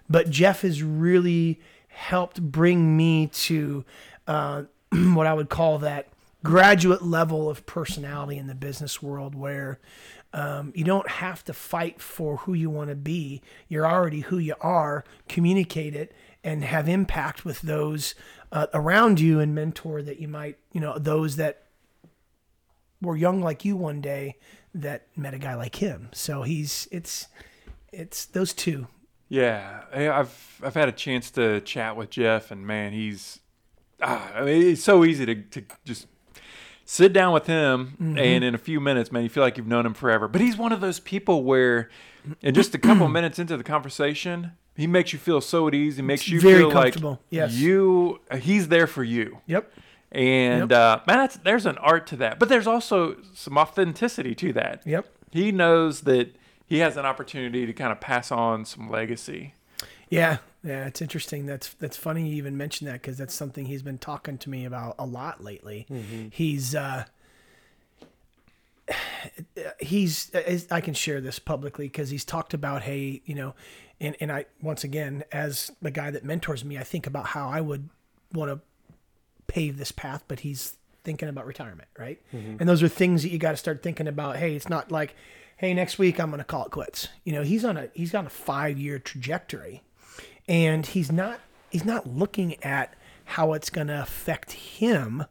But 0.09 0.31
Jeff 0.31 0.62
has 0.62 0.83
really 0.83 1.61
helped 1.88 2.40
bring 2.42 2.97
me 2.97 3.29
to 3.29 3.85
uh, 4.27 4.64
what 4.92 5.27
I 5.27 5.35
would 5.35 5.49
call 5.49 5.79
that 5.79 6.09
graduate 6.42 7.03
level 7.03 7.51
of 7.51 7.66
personality 7.66 8.38
in 8.38 8.47
the 8.47 8.55
business 8.55 9.03
world 9.03 9.35
where 9.35 9.81
um, 10.33 10.73
you 10.77 10.85
don't 10.85 11.09
have 11.09 11.42
to 11.45 11.53
fight 11.53 12.01
for 12.01 12.38
who 12.38 12.53
you 12.53 12.71
want 12.71 12.90
to 12.90 12.95
be. 12.95 13.42
You're 13.69 13.87
already 13.87 14.21
who 14.21 14.38
you 14.38 14.55
are. 14.61 15.05
Communicate 15.29 15.95
it 15.97 16.12
and 16.45 16.62
have 16.62 16.88
impact 16.88 17.45
with 17.45 17.62
those 17.62 18.14
uh, 18.57 18.66
around 18.73 19.21
you 19.21 19.38
and 19.38 19.55
mentor 19.55 20.01
that 20.01 20.19
you 20.19 20.29
might, 20.29 20.57
you 20.73 20.81
know, 20.81 20.99
those 20.99 21.37
that 21.37 21.64
were 23.03 23.14
young 23.14 23.42
like 23.42 23.66
you 23.66 23.77
one 23.77 24.01
day 24.01 24.37
that 24.75 25.07
met 25.14 25.35
a 25.35 25.38
guy 25.38 25.55
like 25.55 25.77
him. 25.77 26.09
So 26.12 26.42
he's 26.42 26.88
it's 26.90 27.29
it's 27.92 28.25
those 28.25 28.55
two. 28.55 28.87
Yeah, 29.29 29.83
I've 29.92 30.61
I've 30.64 30.75
had 30.75 30.88
a 30.88 30.92
chance 30.92 31.31
to 31.33 31.61
chat 31.61 31.97
with 31.97 32.09
Jeff, 32.09 32.51
and 32.51 32.66
man, 32.66 32.95
he's 32.95 33.40
ah, 34.01 34.33
I 34.35 34.45
mean, 34.45 34.62
it's 34.62 34.83
so 34.83 35.05
easy 35.05 35.27
to 35.27 35.35
to 35.35 35.62
just 35.85 36.07
sit 36.87 37.12
down 37.12 37.35
with 37.35 37.47
him, 37.47 38.16
and 38.16 38.42
in 38.42 38.55
a 38.55 38.59
few 38.59 38.81
minutes, 38.81 39.12
man, 39.12 39.23
you 39.23 39.29
feel 39.29 39.42
like 39.42 39.59
you've 39.59 39.66
known 39.66 39.85
him 39.85 39.92
forever. 39.92 40.29
But 40.29 40.40
he's 40.40 40.57
one 40.57 40.73
of 40.73 40.81
those 40.81 40.99
people 40.99 41.42
where, 41.45 41.90
in 42.40 42.55
just 42.55 42.75
a 42.75 42.79
couple 42.79 43.07
minutes 43.19 43.38
into 43.38 43.59
the 43.59 43.64
conversation, 43.64 44.53
he 44.76 44.86
makes 44.86 45.12
you 45.12 45.18
feel 45.18 45.40
so 45.40 45.66
at 45.68 45.74
ease. 45.74 45.96
He 45.96 46.02
makes 46.02 46.28
you 46.28 46.40
very 46.40 46.58
feel 46.58 46.68
like 46.68 46.94
comfortable, 46.94 47.20
yes. 47.30 47.54
you 47.54 48.20
he's 48.38 48.68
there 48.68 48.86
for 48.86 49.02
you. 49.02 49.38
Yep. 49.46 49.72
And 50.12 50.72
uh, 50.72 51.00
man, 51.06 51.18
that's, 51.18 51.36
there's 51.38 51.66
an 51.66 51.78
art 51.78 52.06
to 52.08 52.16
that, 52.16 52.38
but 52.38 52.48
there's 52.48 52.66
also 52.66 53.16
some 53.34 53.58
authenticity 53.58 54.34
to 54.36 54.52
that. 54.54 54.82
Yep. 54.86 55.06
He 55.32 55.52
knows 55.52 56.02
that 56.02 56.34
he 56.66 56.78
has 56.78 56.96
an 56.96 57.04
opportunity 57.04 57.66
to 57.66 57.72
kind 57.72 57.92
of 57.92 58.00
pass 58.00 58.30
on 58.30 58.64
some 58.64 58.90
legacy. 58.90 59.54
Yeah, 60.08 60.38
yeah, 60.62 60.86
it's 60.86 61.02
interesting. 61.02 61.46
That's 61.46 61.74
that's 61.74 61.96
funny 61.96 62.28
you 62.28 62.36
even 62.36 62.56
mention 62.56 62.86
that 62.86 62.94
because 62.94 63.18
that's 63.18 63.34
something 63.34 63.66
he's 63.66 63.82
been 63.82 63.98
talking 63.98 64.38
to 64.38 64.50
me 64.50 64.64
about 64.64 64.94
a 64.98 65.06
lot 65.06 65.42
lately. 65.42 65.86
He's 66.30 66.74
uh, 66.74 67.04
he's 69.81 70.31
I 70.70 70.81
can 70.81 70.94
share 70.94 71.20
this 71.20 71.38
publicly 71.38 71.87
because 71.87 72.11
he's 72.11 72.25
talked 72.25 72.55
about 72.55 72.83
hey, 72.83 73.22
you 73.25 73.35
know, 73.35 73.55
and 74.01 74.16
and 74.20 74.31
I 74.31 74.46
once 74.62 74.85
again 74.85 75.25
as 75.33 75.70
the 75.83 75.90
guy 75.90 76.11
that 76.11 76.25
mentors 76.25 76.64
me, 76.64 76.79
I 76.79 76.85
think 76.85 77.07
about 77.07 77.27
how 77.27 77.49
I 77.49 77.61
would 77.61 77.88
want 78.33 78.51
to 78.51 78.61
pave 79.46 79.79
this 79.79 79.92
path, 79.92 80.25
but 80.29 80.40
he's 80.40 80.77
thinking 81.05 81.29
about 81.29 81.46
retirement, 81.46 81.88
right? 81.99 82.20
Mm-hmm. 82.35 82.57
And 82.61 82.68
those 82.68 82.83
are 82.83 82.88
things 82.88 83.22
that 83.22 83.31
you 83.31 83.38
got 83.38 83.53
to 83.53 83.57
start 83.57 83.83
thinking 83.83 84.09
about. 84.09 84.37
Hey, 84.37 84.55
it's 84.55 84.68
not 84.68 84.90
like, 84.90 85.14
hey, 85.57 85.72
next 85.72 85.99
week 85.99 86.20
I'm 86.20 86.31
going 86.31 86.38
to 86.38 86.44
call 86.44 86.66
it 86.66 86.72
quits. 86.72 87.09
You 87.25 87.33
know, 87.33 87.42
he's 87.42 87.64
on 87.64 87.77
a 87.77 87.88
he's 87.94 88.14
on 88.14 88.27
a 88.27 88.31
five 88.31 88.79
year 88.79 88.99
trajectory, 88.99 89.83
and 90.49 90.85
he's 90.85 91.11
not 91.11 91.40
he's 91.70 91.85
not 91.85 92.07
looking 92.07 92.62
at 92.62 92.94
how 93.25 93.53
it's 93.53 93.70
going 93.70 93.88
to 93.88 94.01
affect 94.01 94.53
him. 94.53 95.25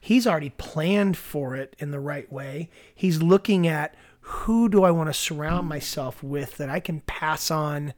He's 0.00 0.26
already 0.26 0.50
planned 0.50 1.16
for 1.16 1.54
it 1.56 1.74
in 1.78 1.90
the 1.90 2.00
right 2.00 2.30
way. 2.32 2.70
He's 2.94 3.22
looking 3.22 3.66
at 3.66 3.94
who 4.20 4.68
do 4.68 4.84
I 4.84 4.90
want 4.90 5.08
to 5.08 5.14
surround 5.14 5.68
myself 5.68 6.22
with 6.22 6.56
that 6.58 6.68
I 6.68 6.80
can 6.80 7.00
pass 7.00 7.50
on 7.50 7.94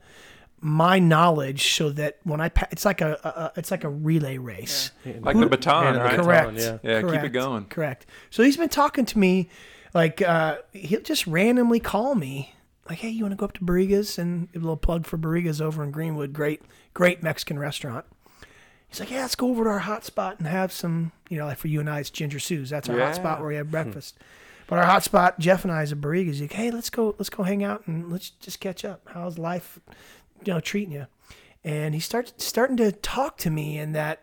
my 0.61 0.99
knowledge 0.99 1.75
so 1.75 1.91
that 1.91 2.19
when 2.23 2.41
I 2.41 2.51
pa- 2.51 2.69
it's 2.71 2.85
like 2.85 3.01
a, 3.01 3.19
a, 3.25 3.29
a 3.29 3.53
it's 3.57 3.71
like 3.71 3.83
a 3.85 3.89
relay 3.89 4.37
race. 4.39 4.91
Like 5.05 5.39
the 5.39 5.47
baton, 5.47 5.85
Hand 5.85 5.97
the 5.97 6.01
right? 6.01 6.11
baton, 6.11 6.25
Correct. 6.25 6.59
yeah. 6.59 6.79
Yeah, 6.83 7.03
keep 7.11 7.25
it 7.25 7.31
going. 7.33 7.65
Correct. 7.67 8.07
So 8.31 8.43
he's 8.43 8.57
been 8.57 8.69
talking 8.69 9.07
to 9.07 9.19
me, 9.19 9.49
like 9.95 10.21
uh, 10.23 10.59
he'll 10.73 11.01
just 11.01 11.27
randomly 11.27 11.81
call 11.81 12.15
me, 12.15 12.55
like, 12.89 12.99
"Hey, 12.99 13.09
you 13.09 13.25
want 13.25 13.33
to 13.33 13.37
go 13.37 13.47
up 13.47 13.55
to 13.55 13.65
Barrigas?" 13.65 14.19
And 14.19 14.49
a 14.55 14.59
little 14.59 14.77
plug 14.77 15.07
for 15.07 15.17
Barrigas 15.17 15.61
over 15.63 15.83
in 15.83 15.91
Greenwood, 15.91 16.33
great, 16.35 16.61
great 16.93 17.23
Mexican 17.23 17.59
restaurant. 17.59 18.05
He's 18.91 19.01
like, 19.01 19.11
"Yeah, 19.11 19.23
let's 19.23 19.35
go 19.37 19.49
over 19.49 19.65
to 19.65 19.71
our 19.71 19.79
hot 19.79 20.05
spot 20.05 20.39
and 20.39 20.47
have 20.47 20.73
some, 20.73 21.13
you 21.29 21.39
know, 21.39 21.47
like 21.47 21.59
for 21.59 21.69
you 21.69 21.81
and 21.81 21.89
I, 21.89 22.01
it's 22.01 22.11
Ginger 22.11 22.41
Sue's. 22.41 22.71
That's 22.71 22.89
our 22.89 22.99
hot 22.99 23.15
spot 23.15 23.39
where 23.41 23.49
we 23.49 23.57
have 23.57 23.71
breakfast." 23.71 24.19
But 24.67 24.79
our 24.79 24.85
hot 24.87 25.03
spot, 25.03 25.39
Jeff 25.41 25.65
and 25.65 25.73
I, 25.73 25.83
is 25.83 25.91
a 25.93 25.97
Barrigas. 25.97 26.27
He's 26.27 26.41
like, 26.43 26.53
"Hey, 26.53 26.71
let's 26.71 26.91
go, 26.91 27.15
let's 27.19 27.31
go 27.31 27.43
hang 27.45 27.65
out 27.65 27.87
and 27.87 28.11
let's 28.11 28.31
just 28.31 28.61
catch 28.61 28.85
up. 28.85 29.09
How's 29.13 29.39
life, 29.39 29.81
you 30.45 30.53
know, 30.53 30.61
treating 30.61 30.93
you?" 30.93 31.07
And 31.65 31.95
he 31.95 32.01
starts 32.01 32.45
starting 32.45 32.77
to 32.79 32.93
talk 32.93 33.37
to 33.39 33.51
me 33.51 33.79
in 33.79 33.93
that 33.93 34.23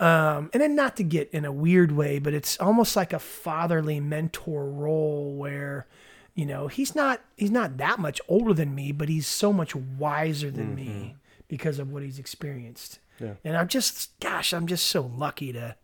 um, 0.00 0.48
and 0.54 0.62
then 0.62 0.74
not 0.74 0.96
to 0.96 1.02
get 1.02 1.28
in 1.30 1.44
a 1.44 1.52
weird 1.52 1.92
way, 1.92 2.18
but 2.18 2.32
it's 2.32 2.58
almost 2.58 2.96
like 2.96 3.12
a 3.12 3.18
fatherly 3.18 4.00
mentor 4.00 4.64
role 4.64 5.34
where, 5.34 5.86
you 6.34 6.46
know, 6.46 6.68
he's 6.68 6.94
not 6.94 7.20
he's 7.36 7.50
not 7.50 7.76
that 7.76 7.98
much 7.98 8.18
older 8.26 8.54
than 8.54 8.74
me, 8.74 8.92
but 8.92 9.10
he's 9.10 9.26
so 9.26 9.52
much 9.52 9.76
wiser 9.76 10.50
than 10.50 10.74
me 10.74 11.16
because 11.48 11.78
of 11.78 11.92
what 11.92 12.02
he's 12.02 12.18
experienced. 12.18 12.98
Yeah. 13.20 13.34
And 13.44 13.56
I'm 13.56 13.68
just, 13.68 14.18
gosh, 14.20 14.52
I'm 14.52 14.66
just 14.66 14.86
so 14.86 15.02
lucky 15.16 15.52
to 15.52 15.76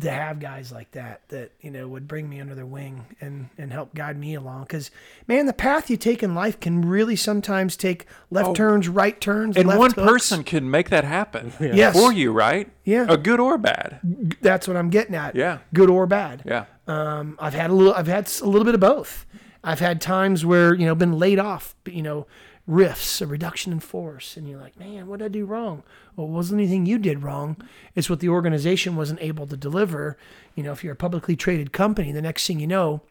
to 0.00 0.10
have 0.10 0.40
guys 0.40 0.72
like 0.72 0.90
that 0.92 1.20
that 1.28 1.52
you 1.60 1.70
know 1.70 1.86
would 1.86 2.08
bring 2.08 2.26
me 2.26 2.40
under 2.40 2.54
their 2.54 2.64
wing 2.64 3.04
and 3.20 3.50
and 3.58 3.70
help 3.70 3.94
guide 3.94 4.18
me 4.18 4.34
along. 4.34 4.62
Because 4.62 4.90
man, 5.28 5.44
the 5.44 5.52
path 5.52 5.90
you 5.90 5.98
take 5.98 6.22
in 6.22 6.34
life 6.34 6.58
can 6.58 6.80
really 6.80 7.14
sometimes 7.14 7.76
take 7.76 8.06
left 8.30 8.56
turns, 8.56 8.88
right 8.88 9.20
turns, 9.20 9.54
And 9.54 9.68
left 9.68 9.78
one 9.78 9.90
hooks. 9.90 10.02
person 10.10 10.44
can 10.44 10.70
make 10.70 10.88
that 10.88 11.04
happen 11.04 11.52
Yes. 11.60 11.94
for 11.94 12.10
you, 12.10 12.32
right? 12.32 12.70
Yeah. 12.84 13.04
A 13.06 13.18
good 13.18 13.38
or 13.38 13.58
bad. 13.58 14.00
That's 14.40 14.66
what 14.66 14.78
I'm 14.78 14.88
getting 14.88 15.14
at. 15.14 15.36
Yeah. 15.36 15.58
good 15.74 15.90
or 15.90 16.06
bad. 16.06 16.42
Yeah. 16.46 16.64
Um, 16.86 17.36
I've 17.38 17.54
had 17.54 17.68
a 17.68 17.74
little. 17.74 17.92
I've 17.92 18.06
had 18.06 18.32
a 18.40 18.46
little 18.46 18.64
bit 18.64 18.74
of 18.74 18.80
both. 18.80 19.26
I've 19.62 19.78
had 19.80 20.00
times 20.00 20.44
where 20.44 20.72
you 20.74 20.86
know 20.86 20.94
been 20.94 21.18
laid 21.18 21.38
off. 21.38 21.76
but, 21.84 21.92
You 21.92 22.02
know, 22.02 22.26
rifts, 22.66 23.20
a 23.20 23.26
reduction 23.26 23.72
in 23.72 23.80
force, 23.80 24.36
and 24.36 24.48
you're 24.48 24.60
like, 24.60 24.78
man, 24.78 25.06
what 25.06 25.18
did 25.18 25.26
I 25.26 25.28
do 25.28 25.44
wrong? 25.44 25.82
Well, 26.14 26.28
it 26.28 26.30
wasn't 26.30 26.60
anything 26.60 26.86
you 26.86 26.98
did 26.98 27.22
wrong. 27.22 27.56
It's 27.94 28.08
what 28.08 28.20
the 28.20 28.28
organization 28.28 28.94
wasn't 28.94 29.20
able 29.20 29.46
to 29.48 29.56
deliver. 29.56 30.16
You 30.54 30.62
know, 30.62 30.72
if 30.72 30.84
you're 30.84 30.92
a 30.92 30.96
publicly 30.96 31.34
traded 31.34 31.72
company, 31.72 32.12
the 32.12 32.22
next 32.22 32.46
thing 32.46 32.60
you 32.60 32.66
know, 32.66 33.02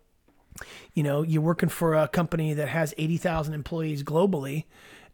you 0.93 1.03
know, 1.03 1.21
you're 1.21 1.41
working 1.41 1.69
for 1.69 1.95
a 1.95 2.07
company 2.07 2.53
that 2.53 2.69
has 2.69 2.93
eighty 2.97 3.17
thousand 3.17 3.53
employees 3.53 4.03
globally, 4.03 4.65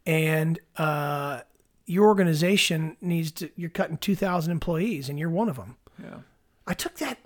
and 0.05 0.59
uh, 0.77 1.41
your 1.85 2.05
organization 2.05 2.97
needs 3.01 3.31
to. 3.33 3.49
You're 3.55 3.69
cutting 3.69 3.97
two 3.97 4.15
thousand 4.15 4.51
employees, 4.51 5.09
and 5.09 5.17
you're 5.17 5.29
one 5.29 5.49
of 5.49 5.55
them. 5.55 5.77
Yeah. 6.01 6.19
I 6.65 6.73
took 6.73 6.95
that. 6.95 7.19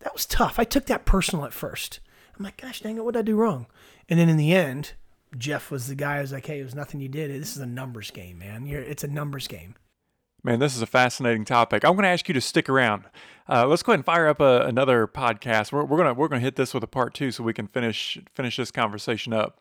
That 0.00 0.14
was 0.14 0.24
tough. 0.24 0.58
I 0.58 0.64
took 0.64 0.86
that 0.86 1.04
personal 1.04 1.44
at 1.44 1.52
first. 1.52 2.00
I'm 2.38 2.44
like, 2.44 2.56
gosh 2.56 2.80
dang 2.80 2.96
it, 2.96 3.04
what 3.04 3.12
did 3.12 3.20
I 3.20 3.22
do 3.22 3.36
wrong? 3.36 3.66
And 4.08 4.18
then 4.18 4.30
in 4.30 4.38
the 4.38 4.54
end, 4.54 4.94
Jeff 5.36 5.70
was 5.70 5.86
the 5.86 5.94
guy 5.94 6.16
who 6.16 6.22
was 6.22 6.32
like, 6.32 6.46
hey, 6.46 6.60
it 6.60 6.64
was 6.64 6.74
nothing 6.74 7.00
you 7.00 7.08
did. 7.08 7.30
This 7.30 7.56
is 7.56 7.62
a 7.62 7.66
numbers 7.66 8.10
game, 8.10 8.38
man. 8.38 8.66
You're, 8.66 8.82
it's 8.82 9.04
a 9.04 9.08
numbers 9.08 9.46
game. 9.46 9.74
Man, 10.42 10.58
this 10.58 10.74
is 10.74 10.82
a 10.82 10.86
fascinating 10.86 11.44
topic. 11.44 11.84
I'm 11.84 11.92
going 11.92 12.04
to 12.04 12.08
ask 12.08 12.26
you 12.26 12.34
to 12.34 12.40
stick 12.40 12.68
around. 12.68 13.04
Uh, 13.48 13.66
let's 13.66 13.82
go 13.82 13.92
ahead 13.92 13.98
and 13.98 14.06
fire 14.06 14.26
up 14.26 14.40
a, 14.40 14.62
another 14.62 15.06
podcast. 15.06 15.70
We're, 15.70 15.84
we're 15.84 15.98
gonna 15.98 16.14
we're 16.14 16.28
gonna 16.28 16.40
hit 16.40 16.56
this 16.56 16.72
with 16.72 16.84
a 16.84 16.86
part 16.86 17.14
two 17.14 17.30
so 17.30 17.42
we 17.42 17.52
can 17.52 17.66
finish 17.66 18.16
finish 18.34 18.56
this 18.56 18.70
conversation 18.70 19.32
up. 19.32 19.60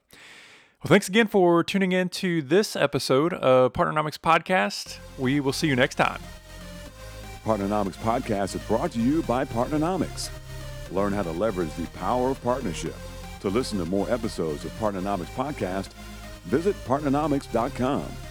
Well, 0.82 0.90
thanks 0.90 1.10
again 1.10 1.28
for 1.28 1.64
tuning 1.64 1.92
in 1.92 2.08
to 2.10 2.42
this 2.42 2.76
episode 2.76 3.34
of 3.34 3.74
Partnernomics 3.74 4.20
Podcast. 4.20 5.00
We 5.18 5.40
will 5.40 5.54
see 5.54 5.68
you 5.68 5.76
next 5.76 5.96
time. 5.96 6.22
Partnernomics 7.44 7.98
Podcast 7.98 8.56
is 8.56 8.62
brought 8.62 8.92
to 8.92 9.00
you 9.02 9.24
by 9.24 9.44
Partnernomics. 9.44 10.30
Learn 10.92 11.12
how 11.12 11.24
to 11.24 11.32
leverage 11.32 11.74
the 11.76 11.88
power 11.88 12.30
of 12.30 12.42
partnership. 12.44 12.96
To 13.42 13.50
listen 13.50 13.78
to 13.80 13.86
more 13.86 14.10
episodes 14.10 14.66
of 14.66 14.72
Partnernomics 14.80 15.34
Podcast, 15.36 15.92
visit 16.46 16.76
partnernomics.com. 16.86 18.29